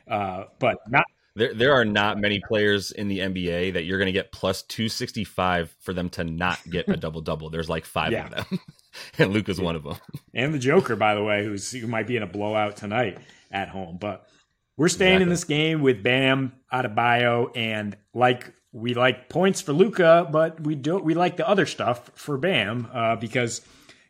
Uh, 0.09 0.45
but 0.59 0.79
not 0.89 1.05
there 1.35 1.55
there 1.55 1.73
are 1.73 1.85
not 1.85 2.19
many 2.19 2.41
players 2.47 2.91
in 2.93 3.09
the 3.09 3.21
NBA 3.21 3.75
that 3.75 3.85
you're 3.85 3.99
going 3.99 4.07
to 4.07 4.13
get 4.13 4.33
plus 4.33 4.63
265 4.63 5.75
for 5.81 5.93
them 5.95 6.09
to 6.11 6.25
not 6.25 6.59
get 6.69 6.89
a 6.89 6.97
double 6.99 7.21
double. 7.21 7.51
There's 7.51 7.69
like 7.69 7.85
five 7.85 8.13
yeah. 8.13 8.27
of 8.27 8.31
them, 8.31 8.61
and 9.19 9.33
Luka's 9.33 9.59
yeah. 9.59 9.65
one 9.65 9.77
of 9.77 9.85
them. 9.85 9.97
And 10.35 10.53
the 10.53 10.59
Joker, 10.59 10.97
by 10.97 11.15
the 11.15 11.23
way, 11.23 11.45
who's 11.45 11.71
who 11.71 11.87
might 11.87 12.07
be 12.07 12.17
in 12.17 12.23
a 12.23 12.27
blowout 12.27 12.77
tonight 12.77 13.19
at 13.51 13.69
home. 13.69 13.97
But 13.99 14.29
we're 14.77 14.89
staying 14.89 15.17
exactly. 15.17 15.23
in 15.23 15.29
this 15.31 15.45
game 15.45 15.81
with 15.83 16.03
Bam 16.03 16.53
Adebayo, 16.73 17.51
and 17.57 17.97
like 18.13 18.53
we 18.73 18.95
like 18.95 19.29
points 19.29 19.61
for 19.63 19.73
Luka, 19.73 20.29
but 20.31 20.61
we 20.61 20.75
don't. 20.75 21.05
We 21.05 21.15
like 21.15 21.37
the 21.37 21.49
other 21.49 21.67
stuff 21.67 22.11
for 22.15 22.37
Bam 22.37 22.89
uh, 22.93 23.17
because. 23.17 23.63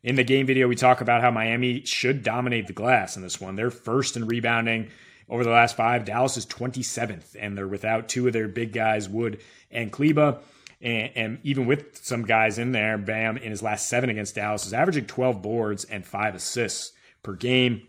In 0.05 0.17
the 0.17 0.25
game 0.25 0.47
video, 0.47 0.67
we 0.67 0.75
talk 0.75 1.01
about 1.01 1.21
how 1.21 1.31
Miami 1.31 1.85
should 1.85 2.25
dominate 2.25 2.67
the 2.67 2.73
glass 2.73 3.15
in 3.15 3.23
this 3.23 3.41
one. 3.41 3.55
They're 3.55 3.71
first 3.71 4.17
in 4.17 4.27
rebounding 4.27 4.91
over 5.33 5.45
the 5.45 5.51
last 5.51 5.77
five. 5.77 6.05
Dallas 6.05 6.37
is 6.37 6.45
27th, 6.45 7.35
and 7.41 7.57
they're 7.57 7.67
without 7.67 8.07
two 8.07 8.27
of 8.27 8.35
their 8.35 8.49
big 8.49 8.73
guys, 8.73 9.09
Wood 9.09 9.41
and 9.71 9.91
Kleber. 9.91 10.41
And, 10.83 11.11
and, 11.15 11.39
even 11.43 11.67
with 11.67 11.97
some 12.05 12.25
guys 12.25 12.59
in 12.59 12.73
there, 12.73 12.99
Bam 12.99 13.39
in 13.39 13.51
his 13.51 13.63
last 13.63 13.89
seven 13.89 14.11
against 14.11 14.35
Dallas 14.35 14.67
is 14.67 14.75
averaging 14.75 15.07
12 15.07 15.41
boards 15.41 15.85
and 15.85 16.05
five 16.05 16.35
assists 16.35 16.93
per 17.23 17.33
game. 17.33 17.87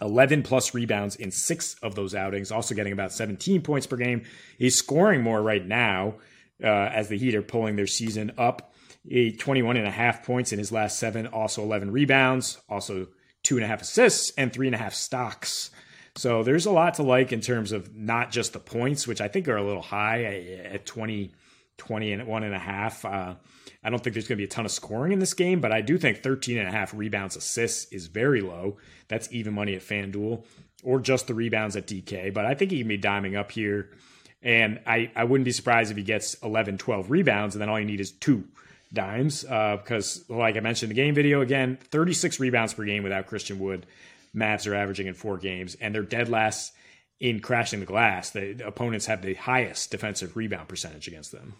11 0.00 0.44
plus 0.44 0.72
rebounds 0.72 1.16
in 1.16 1.32
six 1.32 1.74
of 1.82 1.96
those 1.96 2.14
outings, 2.14 2.52
also 2.52 2.76
getting 2.76 2.92
about 2.92 3.12
17 3.12 3.62
points 3.62 3.88
per 3.88 3.96
game. 3.96 4.22
He's 4.56 4.76
scoring 4.76 5.22
more 5.22 5.42
right 5.42 5.66
now 5.66 6.14
uh, 6.62 6.66
as 6.66 7.08
the 7.08 7.18
Heat 7.18 7.34
are 7.34 7.42
pulling 7.42 7.74
their 7.74 7.88
season 7.88 8.30
up. 8.38 8.72
A 9.10 9.32
21 9.32 9.76
and 9.76 9.86
a 9.86 9.90
half 9.90 10.24
points 10.24 10.52
in 10.52 10.60
his 10.60 10.70
last 10.70 11.00
seven, 11.00 11.26
also 11.26 11.64
11 11.64 11.90
rebounds, 11.90 12.58
also 12.68 13.08
two 13.42 13.56
and 13.56 13.64
a 13.64 13.66
half 13.66 13.82
assists, 13.82 14.32
and 14.36 14.52
three 14.52 14.68
and 14.68 14.76
a 14.76 14.78
half 14.78 14.94
stocks. 14.94 15.70
So 16.18 16.42
there's 16.42 16.66
a 16.66 16.72
lot 16.72 16.94
to 16.94 17.04
like 17.04 17.32
in 17.32 17.40
terms 17.40 17.70
of 17.70 17.94
not 17.94 18.32
just 18.32 18.52
the 18.52 18.58
points, 18.58 19.06
which 19.06 19.20
I 19.20 19.28
think 19.28 19.46
are 19.46 19.56
a 19.56 19.62
little 19.62 19.82
high 19.82 20.24
at 20.24 20.84
20, 20.84 21.30
20 21.76 22.12
and 22.12 22.26
one 22.26 22.42
and 22.42 22.56
a 22.56 22.58
half. 22.58 23.04
Uh, 23.04 23.36
I 23.84 23.90
don't 23.90 24.02
think 24.02 24.14
there's 24.14 24.26
going 24.26 24.36
to 24.36 24.40
be 24.40 24.44
a 24.44 24.48
ton 24.48 24.64
of 24.64 24.72
scoring 24.72 25.12
in 25.12 25.20
this 25.20 25.32
game, 25.32 25.60
but 25.60 25.70
I 25.70 25.80
do 25.80 25.96
think 25.96 26.24
13 26.24 26.58
and 26.58 26.66
a 26.66 26.72
half 26.72 26.92
rebounds 26.92 27.36
assists 27.36 27.92
is 27.92 28.08
very 28.08 28.40
low. 28.40 28.78
That's 29.06 29.32
even 29.32 29.54
money 29.54 29.76
at 29.76 29.82
FanDuel 29.82 30.44
or 30.82 30.98
just 30.98 31.28
the 31.28 31.34
rebounds 31.34 31.76
at 31.76 31.86
DK. 31.86 32.34
But 32.34 32.46
I 32.46 32.54
think 32.54 32.72
he 32.72 32.80
can 32.80 32.88
be 32.88 32.98
diming 32.98 33.38
up 33.38 33.52
here. 33.52 33.90
And 34.42 34.80
I, 34.88 35.12
I 35.14 35.22
wouldn't 35.22 35.44
be 35.44 35.52
surprised 35.52 35.92
if 35.92 35.96
he 35.96 36.02
gets 36.02 36.34
11, 36.42 36.78
12 36.78 37.12
rebounds, 37.12 37.54
and 37.54 37.62
then 37.62 37.68
all 37.68 37.78
you 37.78 37.86
need 37.86 38.00
is 38.00 38.10
two 38.10 38.42
dimes. 38.92 39.44
Uh, 39.44 39.76
because, 39.76 40.24
like 40.28 40.56
I 40.56 40.60
mentioned 40.60 40.90
in 40.90 40.96
the 40.96 41.00
game 41.00 41.14
video, 41.14 41.42
again, 41.42 41.78
36 41.92 42.40
rebounds 42.40 42.74
per 42.74 42.84
game 42.84 43.04
without 43.04 43.28
Christian 43.28 43.60
Wood. 43.60 43.86
Mavs 44.34 44.66
are 44.70 44.74
averaging 44.74 45.06
in 45.06 45.14
four 45.14 45.38
games, 45.38 45.76
and 45.80 45.94
they're 45.94 46.02
dead 46.02 46.28
last 46.28 46.72
in 47.20 47.40
crashing 47.40 47.80
the 47.80 47.86
glass. 47.86 48.30
The 48.30 48.66
opponents 48.66 49.06
have 49.06 49.22
the 49.22 49.34
highest 49.34 49.90
defensive 49.90 50.36
rebound 50.36 50.68
percentage 50.68 51.08
against 51.08 51.32
them. 51.32 51.54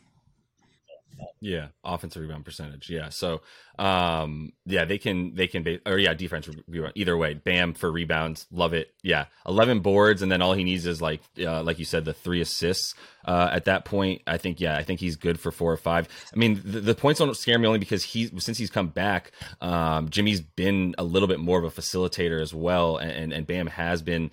Yeah, 1.40 1.68
offensive 1.84 2.22
rebound 2.22 2.44
percentage. 2.44 2.90
Yeah, 2.90 3.10
so 3.10 3.42
um, 3.78 4.52
yeah, 4.66 4.84
they 4.84 4.98
can 4.98 5.34
they 5.34 5.46
can 5.46 5.62
be 5.62 5.80
or 5.86 5.98
yeah, 5.98 6.14
defense 6.14 6.48
rebound. 6.66 6.92
Either 6.96 7.16
way, 7.16 7.34
Bam 7.34 7.74
for 7.74 7.90
rebounds, 7.90 8.46
love 8.50 8.74
it. 8.74 8.92
Yeah, 9.02 9.26
eleven 9.46 9.80
boards, 9.80 10.22
and 10.22 10.30
then 10.30 10.42
all 10.42 10.52
he 10.52 10.64
needs 10.64 10.86
is 10.86 11.00
like 11.00 11.20
uh, 11.40 11.62
like 11.62 11.78
you 11.78 11.84
said, 11.84 12.04
the 12.04 12.12
three 12.12 12.40
assists. 12.40 12.94
Uh, 13.24 13.50
at 13.52 13.66
that 13.66 13.84
point, 13.84 14.22
I 14.26 14.36
think 14.36 14.60
yeah, 14.60 14.76
I 14.76 14.82
think 14.82 15.00
he's 15.00 15.16
good 15.16 15.38
for 15.38 15.52
four 15.52 15.72
or 15.72 15.76
five. 15.76 16.08
I 16.32 16.36
mean, 16.36 16.60
the, 16.64 16.80
the 16.80 16.94
points 16.94 17.18
don't 17.20 17.36
scare 17.36 17.58
me 17.58 17.66
only 17.66 17.78
because 17.78 18.02
he 18.02 18.30
since 18.38 18.58
he's 18.58 18.70
come 18.70 18.88
back, 18.88 19.32
um, 19.60 20.08
Jimmy's 20.08 20.40
been 20.40 20.94
a 20.98 21.04
little 21.04 21.28
bit 21.28 21.38
more 21.38 21.58
of 21.58 21.64
a 21.64 21.80
facilitator 21.80 22.40
as 22.42 22.52
well, 22.52 22.96
and 22.96 23.32
and 23.32 23.46
Bam 23.46 23.68
has 23.68 24.02
been 24.02 24.30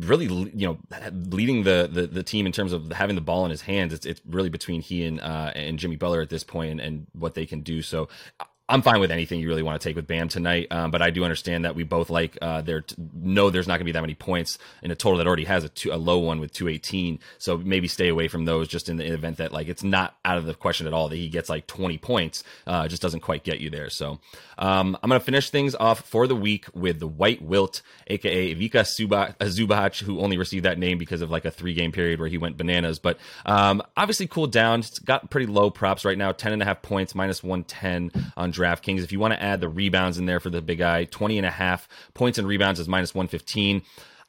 really 0.00 0.26
you 0.54 0.66
know 0.66 0.78
leading 1.30 1.64
the, 1.64 1.88
the, 1.90 2.06
the 2.06 2.22
team 2.22 2.46
in 2.46 2.52
terms 2.52 2.72
of 2.72 2.90
having 2.92 3.14
the 3.14 3.20
ball 3.20 3.44
in 3.44 3.50
his 3.50 3.62
hands 3.62 3.92
it's 3.92 4.06
it's 4.06 4.20
really 4.26 4.48
between 4.48 4.80
he 4.80 5.04
and 5.04 5.20
uh, 5.20 5.52
and 5.54 5.78
Jimmy 5.78 5.96
Butler 5.96 6.20
at 6.20 6.30
this 6.30 6.44
point 6.44 6.70
and, 6.70 6.80
and 6.80 7.06
what 7.12 7.34
they 7.34 7.46
can 7.46 7.60
do. 7.60 7.82
So 7.82 8.08
I'm 8.68 8.80
fine 8.82 9.00
with 9.00 9.10
anything 9.10 9.40
you 9.40 9.48
really 9.48 9.62
want 9.62 9.80
to 9.80 9.86
take 9.86 9.96
with 9.96 10.06
Bam 10.06 10.28
tonight, 10.28 10.68
um, 10.70 10.90
but 10.90 11.02
I 11.02 11.10
do 11.10 11.24
understand 11.24 11.64
that 11.64 11.74
we 11.74 11.82
both 11.82 12.10
like 12.10 12.38
uh, 12.40 12.62
there. 12.62 12.82
T- 12.82 12.94
know 13.22 13.50
there's 13.50 13.68
not 13.68 13.74
going 13.74 13.80
to 13.80 13.84
be 13.84 13.92
that 13.92 14.00
many 14.00 14.14
points 14.14 14.58
in 14.82 14.90
a 14.90 14.94
total 14.94 15.18
that 15.18 15.26
already 15.26 15.44
has 15.44 15.64
a, 15.64 15.68
two, 15.68 15.92
a 15.92 15.96
low 15.96 16.18
one 16.18 16.40
with 16.40 16.52
218. 16.52 17.18
So 17.38 17.58
maybe 17.58 17.88
stay 17.88 18.08
away 18.08 18.28
from 18.28 18.44
those 18.44 18.68
just 18.68 18.88
in 18.88 18.96
the 18.96 19.04
event 19.04 19.38
that 19.38 19.52
like 19.52 19.68
it's 19.68 19.82
not 19.82 20.16
out 20.24 20.38
of 20.38 20.46
the 20.46 20.54
question 20.54 20.86
at 20.86 20.92
all 20.92 21.08
that 21.08 21.16
he 21.16 21.28
gets 21.28 21.48
like 21.48 21.66
20 21.66 21.98
points. 21.98 22.44
Uh, 22.66 22.88
just 22.88 23.02
doesn't 23.02 23.20
quite 23.20 23.44
get 23.44 23.60
you 23.60 23.70
there. 23.70 23.90
So 23.90 24.20
um, 24.58 24.96
I'm 25.02 25.08
going 25.08 25.20
to 25.20 25.24
finish 25.24 25.50
things 25.50 25.74
off 25.74 26.00
for 26.00 26.26
the 26.26 26.36
week 26.36 26.66
with 26.74 27.00
the 27.00 27.06
White 27.06 27.42
Wilt, 27.42 27.82
aka 28.06 28.54
Vika 28.54 28.86
Suba- 28.86 29.36
uh, 29.40 29.44
Zubac, 29.44 30.00
who 30.02 30.20
only 30.20 30.38
received 30.38 30.64
that 30.64 30.78
name 30.78 30.98
because 30.98 31.20
of 31.20 31.30
like 31.30 31.44
a 31.44 31.50
three 31.50 31.74
game 31.74 31.92
period 31.92 32.20
where 32.20 32.28
he 32.28 32.38
went 32.38 32.56
bananas, 32.56 32.98
but 32.98 33.18
um, 33.44 33.82
obviously 33.96 34.26
cooled 34.26 34.52
down. 34.52 34.80
It's 34.80 34.98
got 34.98 35.30
pretty 35.30 35.46
low 35.46 35.70
props 35.70 36.04
right 36.04 36.18
now, 36.18 36.32
10 36.32 36.52
and 36.52 36.62
a 36.62 36.64
half 36.64 36.82
points, 36.82 37.14
minus 37.14 37.42
110 37.42 38.32
on 38.36 38.52
DraftKings. 38.62 39.02
If 39.02 39.12
you 39.12 39.18
want 39.18 39.34
to 39.34 39.42
add 39.42 39.60
the 39.60 39.68
rebounds 39.68 40.18
in 40.18 40.26
there 40.26 40.40
for 40.40 40.50
the 40.50 40.62
big 40.62 40.78
guy, 40.78 41.04
20 41.04 41.38
and 41.38 41.46
a 41.46 41.50
half 41.50 41.88
points 42.14 42.38
and 42.38 42.46
rebounds 42.46 42.80
is 42.80 42.88
minus 42.88 43.14
115. 43.14 43.82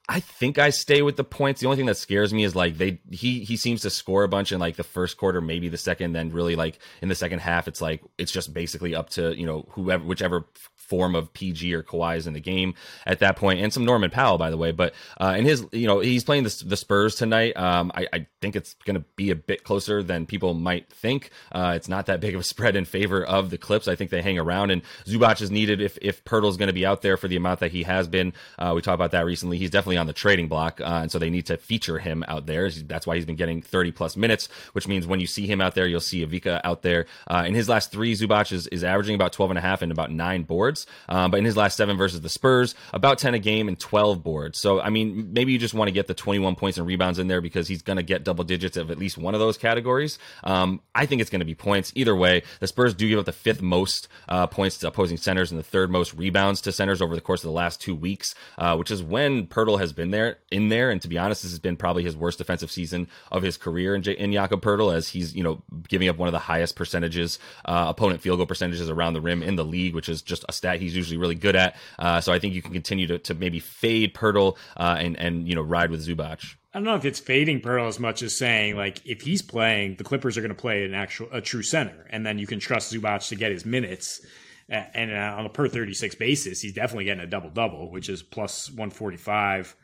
I 0.09 0.19
think 0.19 0.59
I 0.59 0.69
stay 0.69 1.01
with 1.01 1.15
the 1.15 1.23
points. 1.23 1.61
The 1.61 1.67
only 1.67 1.77
thing 1.77 1.85
that 1.85 1.95
scares 1.95 2.33
me 2.33 2.43
is 2.43 2.55
like 2.57 2.77
they 2.77 2.99
he 3.09 3.45
he 3.45 3.55
seems 3.55 3.81
to 3.83 3.89
score 3.89 4.23
a 4.23 4.27
bunch 4.27 4.51
in 4.51 4.59
like 4.59 4.75
the 4.75 4.83
first 4.83 5.15
quarter, 5.15 5.39
maybe 5.39 5.69
the 5.69 5.77
second, 5.77 6.11
then 6.11 6.29
really 6.29 6.57
like 6.57 6.79
in 7.01 7.07
the 7.07 7.15
second 7.15 7.39
half, 7.39 7.69
it's 7.69 7.81
like 7.81 8.03
it's 8.17 8.31
just 8.31 8.53
basically 8.53 8.95
up 8.95 9.11
to 9.11 9.33
you 9.37 9.45
know 9.45 9.65
whoever 9.69 10.03
whichever 10.03 10.45
form 10.83 11.15
of 11.15 11.33
PG 11.33 11.73
or 11.73 11.83
Kawhi's 11.83 12.27
in 12.27 12.33
the 12.33 12.39
game 12.39 12.73
at 13.05 13.19
that 13.19 13.35
point, 13.35 13.59
and 13.59 13.73
some 13.73 13.85
Norman 13.85 14.09
Powell, 14.09 14.37
by 14.37 14.49
the 14.49 14.57
way. 14.57 14.71
But 14.71 14.93
uh, 15.19 15.35
in 15.37 15.45
his, 15.45 15.65
you 15.71 15.87
know, 15.87 15.99
he's 15.99 16.23
playing 16.23 16.43
the, 16.43 16.63
the 16.65 16.77
Spurs 16.77 17.15
tonight. 17.15 17.57
Um, 17.57 17.91
I, 17.95 18.07
I, 18.11 18.27
think 18.41 18.57
it's 18.57 18.73
going 18.85 18.95
to 18.95 19.05
be 19.15 19.31
a 19.31 19.35
bit 19.35 19.63
closer 19.63 20.03
than 20.03 20.25
people 20.25 20.53
might 20.53 20.91
think. 20.91 21.29
Uh, 21.53 21.73
it's 21.77 21.87
not 21.87 22.07
that 22.07 22.19
big 22.19 22.35
of 22.35 22.41
a 22.41 22.43
spread 22.53 22.75
in 22.75 22.83
favor 22.83 23.23
of 23.23 23.49
the 23.49 23.57
Clips. 23.57 23.87
I 23.87 23.95
think 23.95 24.11
they 24.11 24.21
hang 24.21 24.37
around, 24.37 24.71
and 24.71 24.81
Zubac 25.05 25.41
is 25.41 25.49
needed 25.49 25.81
if 25.81 25.97
if 26.01 26.23
Poeltl's 26.25 26.57
going 26.57 26.67
to 26.67 26.73
be 26.73 26.85
out 26.85 27.01
there 27.01 27.17
for 27.17 27.27
the 27.27 27.37
amount 27.37 27.61
that 27.61 27.71
he 27.71 27.83
has 27.83 28.07
been. 28.07 28.33
Uh, 28.59 28.73
we 28.75 28.81
talked 28.81 28.95
about 28.95 29.11
that 29.11 29.25
recently. 29.25 29.57
He's 29.57 29.69
definitely 29.69 29.97
on 29.97 30.07
the 30.07 30.13
trading 30.13 30.47
block, 30.47 30.81
uh, 30.81 30.99
and 31.01 31.11
so 31.11 31.19
they 31.19 31.29
need 31.29 31.45
to 31.47 31.57
feature 31.57 31.99
him 31.99 32.23
out 32.27 32.45
there. 32.45 32.69
That's 32.69 33.07
why 33.07 33.15
he's 33.15 33.25
been 33.25 33.35
getting 33.35 33.61
30 33.61 33.91
plus 33.91 34.17
minutes, 34.17 34.49
which 34.73 34.87
means 34.87 35.07
when 35.07 35.19
you 35.19 35.27
see 35.27 35.47
him 35.47 35.61
out 35.61 35.75
there, 35.75 35.87
you'll 35.87 36.01
see 36.01 36.23
Ivica 36.23 36.61
out 36.63 36.81
there. 36.81 37.05
Uh, 37.27 37.43
in 37.47 37.53
his 37.53 37.69
last 37.69 37.91
three, 37.91 38.13
Zubac 38.13 38.51
is, 38.51 38.67
is 38.67 38.83
averaging 38.83 39.15
about 39.15 39.33
12 39.33 39.51
and 39.51 39.57
a 39.57 39.61
half 39.61 39.81
and 39.81 39.91
about 39.91 40.11
nine 40.11 40.43
boards. 40.43 40.72
Um, 41.09 41.31
but 41.31 41.37
in 41.37 41.45
his 41.45 41.57
last 41.57 41.77
seven 41.77 41.97
versus 41.97 42.21
the 42.21 42.29
Spurs, 42.29 42.75
about 42.93 43.17
10 43.17 43.33
a 43.33 43.39
game 43.39 43.67
and 43.67 43.79
12 43.79 44.23
boards. 44.23 44.59
So, 44.59 44.81
I 44.81 44.89
mean, 44.89 45.33
maybe 45.33 45.51
you 45.51 45.59
just 45.59 45.73
want 45.73 45.87
to 45.87 45.91
get 45.91 46.07
the 46.07 46.13
21 46.13 46.55
points 46.55 46.77
and 46.77 46.87
rebounds 46.87 47.19
in 47.19 47.27
there 47.27 47.41
because 47.41 47.67
he's 47.67 47.81
going 47.81 47.97
to 47.97 48.03
get 48.03 48.23
double 48.23 48.43
digits 48.43 48.77
of 48.77 48.91
at 48.91 48.97
least 48.97 49.17
one 49.17 49.33
of 49.33 49.39
those 49.39 49.57
categories. 49.57 50.19
Um, 50.43 50.81
I 50.95 51.05
think 51.05 51.21
it's 51.21 51.29
going 51.29 51.39
to 51.39 51.45
be 51.45 51.55
points. 51.55 51.91
Either 51.95 52.15
way, 52.15 52.43
the 52.59 52.67
Spurs 52.67 52.93
do 52.93 53.07
give 53.07 53.19
up 53.19 53.25
the 53.25 53.31
fifth 53.31 53.61
most 53.61 54.07
uh, 54.27 54.47
points 54.47 54.77
to 54.79 54.87
opposing 54.87 55.17
centers 55.17 55.51
and 55.51 55.59
the 55.59 55.63
third 55.63 55.91
most 55.91 56.13
rebounds 56.13 56.61
to 56.61 56.71
centers 56.71 57.01
over 57.01 57.15
the 57.15 57.21
course 57.21 57.43
of 57.43 57.47
the 57.47 57.53
last 57.53 57.81
two 57.81 57.95
weeks, 57.95 58.35
uh, 58.57 58.75
which 58.75 58.91
is 58.91 59.03
when 59.03 59.47
Poeltl 59.47 59.79
has 59.79 59.93
been 59.93 60.11
there 60.11 60.37
in 60.51 60.69
there. 60.69 60.89
And 60.89 61.01
to 61.01 61.07
be 61.07 61.17
honest, 61.17 61.43
this 61.43 61.51
has 61.51 61.59
been 61.59 61.77
probably 61.77 62.03
his 62.03 62.15
worst 62.15 62.37
defensive 62.37 62.71
season 62.71 63.07
of 63.31 63.43
his 63.43 63.57
career 63.57 63.95
in, 63.95 64.03
J- 64.03 64.17
in 64.17 64.31
Jakob 64.31 64.61
Poeltl, 64.61 64.93
as 64.93 65.09
he's 65.09 65.35
you 65.35 65.43
know 65.43 65.61
giving 65.87 66.09
up 66.09 66.17
one 66.17 66.27
of 66.27 66.33
the 66.33 66.39
highest 66.39 66.75
percentages 66.75 67.39
uh, 67.65 67.85
opponent 67.89 68.21
field 68.21 68.37
goal 68.37 68.45
percentages 68.45 68.89
around 68.89 69.13
the 69.13 69.21
rim 69.21 69.43
in 69.43 69.55
the 69.55 69.65
league, 69.65 69.95
which 69.95 70.09
is 70.09 70.21
just 70.21 70.45
a 70.47 70.51
stat 70.63 70.79
he's 70.79 70.95
usually 70.95 71.17
really 71.17 71.35
good 71.35 71.55
at. 71.55 71.75
Uh, 71.99 72.21
so 72.21 72.31
I 72.31 72.39
think 72.39 72.53
you 72.53 72.61
can 72.61 72.73
continue 72.73 73.07
to, 73.07 73.19
to 73.19 73.33
maybe 73.33 73.59
fade 73.59 74.13
Poeltl 74.13 74.57
uh, 74.77 74.97
and 74.99 75.17
and 75.19 75.47
you 75.47 75.55
know 75.55 75.61
ride 75.61 75.91
with 75.91 76.05
Zubac. 76.05 76.55
I 76.73 76.79
don't 76.79 76.85
know 76.85 76.95
if 76.95 77.05
it's 77.05 77.19
fading 77.19 77.61
Poeltl 77.61 77.87
as 77.87 77.99
much 77.99 78.21
as 78.23 78.35
saying 78.35 78.77
like 78.77 79.05
if 79.05 79.21
he's 79.21 79.41
playing, 79.41 79.95
the 79.97 80.03
Clippers 80.03 80.37
are 80.37 80.41
going 80.41 80.49
to 80.49 80.61
play 80.61 80.85
an 80.85 80.93
actual 80.93 81.27
a 81.31 81.41
true 81.41 81.63
center, 81.63 82.07
and 82.09 82.25
then 82.25 82.39
you 82.39 82.47
can 82.47 82.59
trust 82.59 82.93
Zubac 82.93 83.27
to 83.29 83.35
get 83.35 83.51
his 83.51 83.65
minutes. 83.65 84.25
And 84.69 85.11
uh, 85.11 85.35
on 85.37 85.45
a 85.45 85.49
per 85.49 85.67
36 85.67 86.15
basis, 86.15 86.61
he's 86.61 86.73
definitely 86.73 87.03
getting 87.03 87.21
a 87.21 87.27
double 87.27 87.49
double, 87.49 87.91
which 87.91 88.07
is 88.07 88.23
plus 88.23 88.69
145 88.69 89.75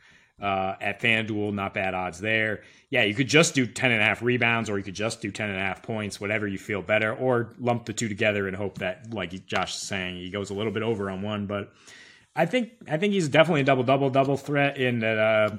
uh, 0.41 0.75
at 0.80 0.99
FanDuel. 0.99 1.54
Not 1.54 1.73
bad 1.73 1.93
odds 1.93 2.19
there. 2.19 2.63
Yeah, 2.89 3.04
you 3.04 3.13
could 3.13 3.28
just 3.28 3.54
do 3.54 3.67
10 3.67 3.91
and 3.91 4.02
a 4.02 4.04
half 4.04 4.21
rebounds, 4.21 4.69
or 4.69 4.78
you 4.78 4.84
could 4.84 4.95
just 4.95 5.21
do 5.21 5.32
10 5.32 5.49
and 5.49 5.58
a 5.58 5.62
half 5.62 5.84
points, 5.84 6.19
whatever 6.19 6.47
you 6.47 6.58
feel 6.58 6.82
better, 6.82 7.13
or 7.13 7.54
lump 7.60 7.86
the 7.86 7.93
two 7.93 8.10
together 8.10 8.47
and 8.47 8.56
hope 8.56 8.80
that, 8.80 9.13
like 9.13 9.45
Josh 9.45 9.75
is 9.75 9.82
saying, 9.82 10.17
he 10.17 10.30
goes 10.30 10.49
a 10.49 10.54
little 10.54 10.71
bit 10.71 10.84
over 10.84 11.10
on 11.10 11.21
one. 11.21 11.45
But 11.45 11.71
I 12.36 12.45
think 12.45 12.71
I 12.88 12.97
think 12.97 13.13
he's 13.13 13.30
definitely 13.30 13.62
a 13.62 13.65
double 13.65 13.84
double 13.84 14.10
double 14.10 14.38
threat 14.38 14.78
in 14.78 14.99
that. 14.99 15.17
Uh, 15.17 15.58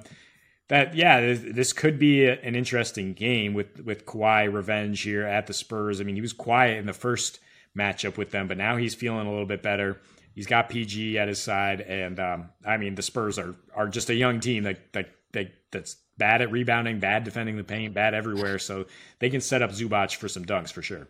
that 0.68 0.94
yeah, 0.94 1.34
this, 1.34 1.72
could 1.72 1.98
be 1.98 2.26
a, 2.26 2.40
an 2.42 2.54
interesting 2.54 3.12
game 3.12 3.54
with 3.54 3.84
with 3.84 4.06
Kawhi 4.06 4.50
revenge 4.52 5.02
here 5.02 5.24
at 5.24 5.48
the 5.48 5.52
Spurs. 5.52 6.00
I 6.00 6.04
mean, 6.04 6.14
he 6.14 6.20
was 6.20 6.32
quiet 6.32 6.78
in 6.78 6.86
the 6.86 6.92
first 6.92 7.40
matchup 7.76 8.16
with 8.16 8.30
them, 8.30 8.46
but 8.46 8.56
now 8.56 8.76
he's 8.76 8.94
feeling 8.94 9.26
a 9.26 9.30
little 9.30 9.46
bit 9.46 9.62
better. 9.62 10.00
He's 10.34 10.46
got 10.46 10.68
PG 10.68 11.18
at 11.18 11.28
his 11.28 11.40
side, 11.40 11.80
and 11.80 12.18
um, 12.20 12.50
I 12.64 12.76
mean 12.76 12.94
the 12.94 13.02
Spurs 13.02 13.38
are 13.38 13.54
are 13.74 13.88
just 13.88 14.10
a 14.10 14.14
young 14.14 14.40
team 14.40 14.64
that 14.64 14.92
that, 14.92 15.10
that 15.32 15.52
that's 15.70 15.96
bad 16.18 16.42
at 16.42 16.50
rebounding, 16.50 17.00
bad 17.00 17.24
defending 17.24 17.56
the 17.56 17.64
paint, 17.64 17.94
bad 17.94 18.14
everywhere. 18.14 18.58
So 18.58 18.86
they 19.18 19.30
can 19.30 19.40
set 19.40 19.62
up 19.62 19.70
Zubac 19.70 20.14
for 20.16 20.28
some 20.28 20.44
dunks 20.44 20.72
for 20.72 20.82
sure. 20.82 21.08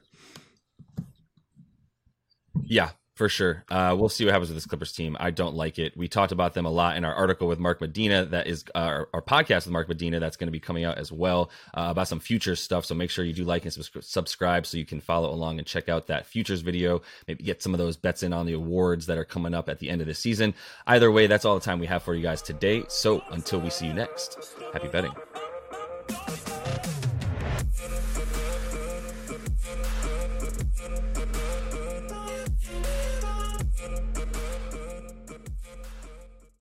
Yeah, 2.63 2.91
for 3.21 3.29
sure. 3.29 3.67
Uh, 3.69 3.95
we'll 3.99 4.09
see 4.09 4.25
what 4.25 4.33
happens 4.33 4.49
with 4.49 4.57
this 4.57 4.65
Clippers 4.65 4.93
team. 4.93 5.15
I 5.21 5.31
don't 5.31 5.55
like 5.55 5.79
it. 5.79 5.95
We 5.95 6.09
talked 6.09 6.33
about 6.33 6.55
them 6.55 6.65
a 6.65 6.71
lot 6.71 6.97
in 6.97 7.05
our 7.05 7.13
article 7.13 7.49
with 7.49 7.59
Mark 7.59 7.79
Medina. 7.79 8.25
That 8.25 8.47
is 8.47 8.65
uh, 8.75 8.79
our, 8.79 9.09
our, 9.13 9.21
podcast 9.21 9.67
with 9.67 9.73
Mark 9.73 9.91
Medina. 9.91 10.21
That's 10.21 10.39
going 10.39 10.47
to 10.47 10.53
be 10.53 10.59
coming 10.59 10.85
out 10.85 10.97
as 10.97 11.13
well 11.13 11.51
uh, 11.75 11.89
about 11.91 12.09
some 12.09 12.19
future 12.19 12.57
stuff. 12.57 12.87
So 12.87 12.95
make 12.95 13.11
sure 13.11 13.23
you 13.23 13.35
do 13.35 13.45
like 13.45 13.67
and 13.67 13.75
subscribe 13.75 14.65
so 14.65 14.79
you 14.79 14.87
can 14.87 15.03
follow 15.03 15.31
along 15.35 15.59
and 15.59 15.67
check 15.67 15.91
out 15.91 16.07
that 16.07 16.25
futures 16.25 16.63
video. 16.63 17.03
Maybe 17.29 17.45
get 17.45 17.63
some 17.63 17.75
of 17.75 17.79
those 17.79 17.99
bets 17.99 18.23
in 18.23 18.33
on 18.33 18.47
the 18.47 18.55
awards 18.55 19.05
that 19.05 19.19
are 19.19 19.27
coming 19.27 19.53
up 19.53 19.69
at 19.69 19.81
the 19.81 19.91
end 19.91 20.01
of 20.01 20.07
the 20.07 20.15
season. 20.15 20.55
Either 20.87 21.13
way, 21.13 21.27
that's 21.27 21.45
all 21.45 21.57
the 21.57 21.61
time 21.61 21.79
we 21.79 21.89
have 21.89 22.03
for 22.03 22.15
you 22.15 22.23
guys 22.23 22.41
today. 22.41 22.85
So 22.89 23.23
until 23.33 23.61
we 23.61 23.69
see 23.69 23.87
you 23.87 23.93
next, 23.93 24.39
happy 24.73 24.89
betting. 24.89 25.13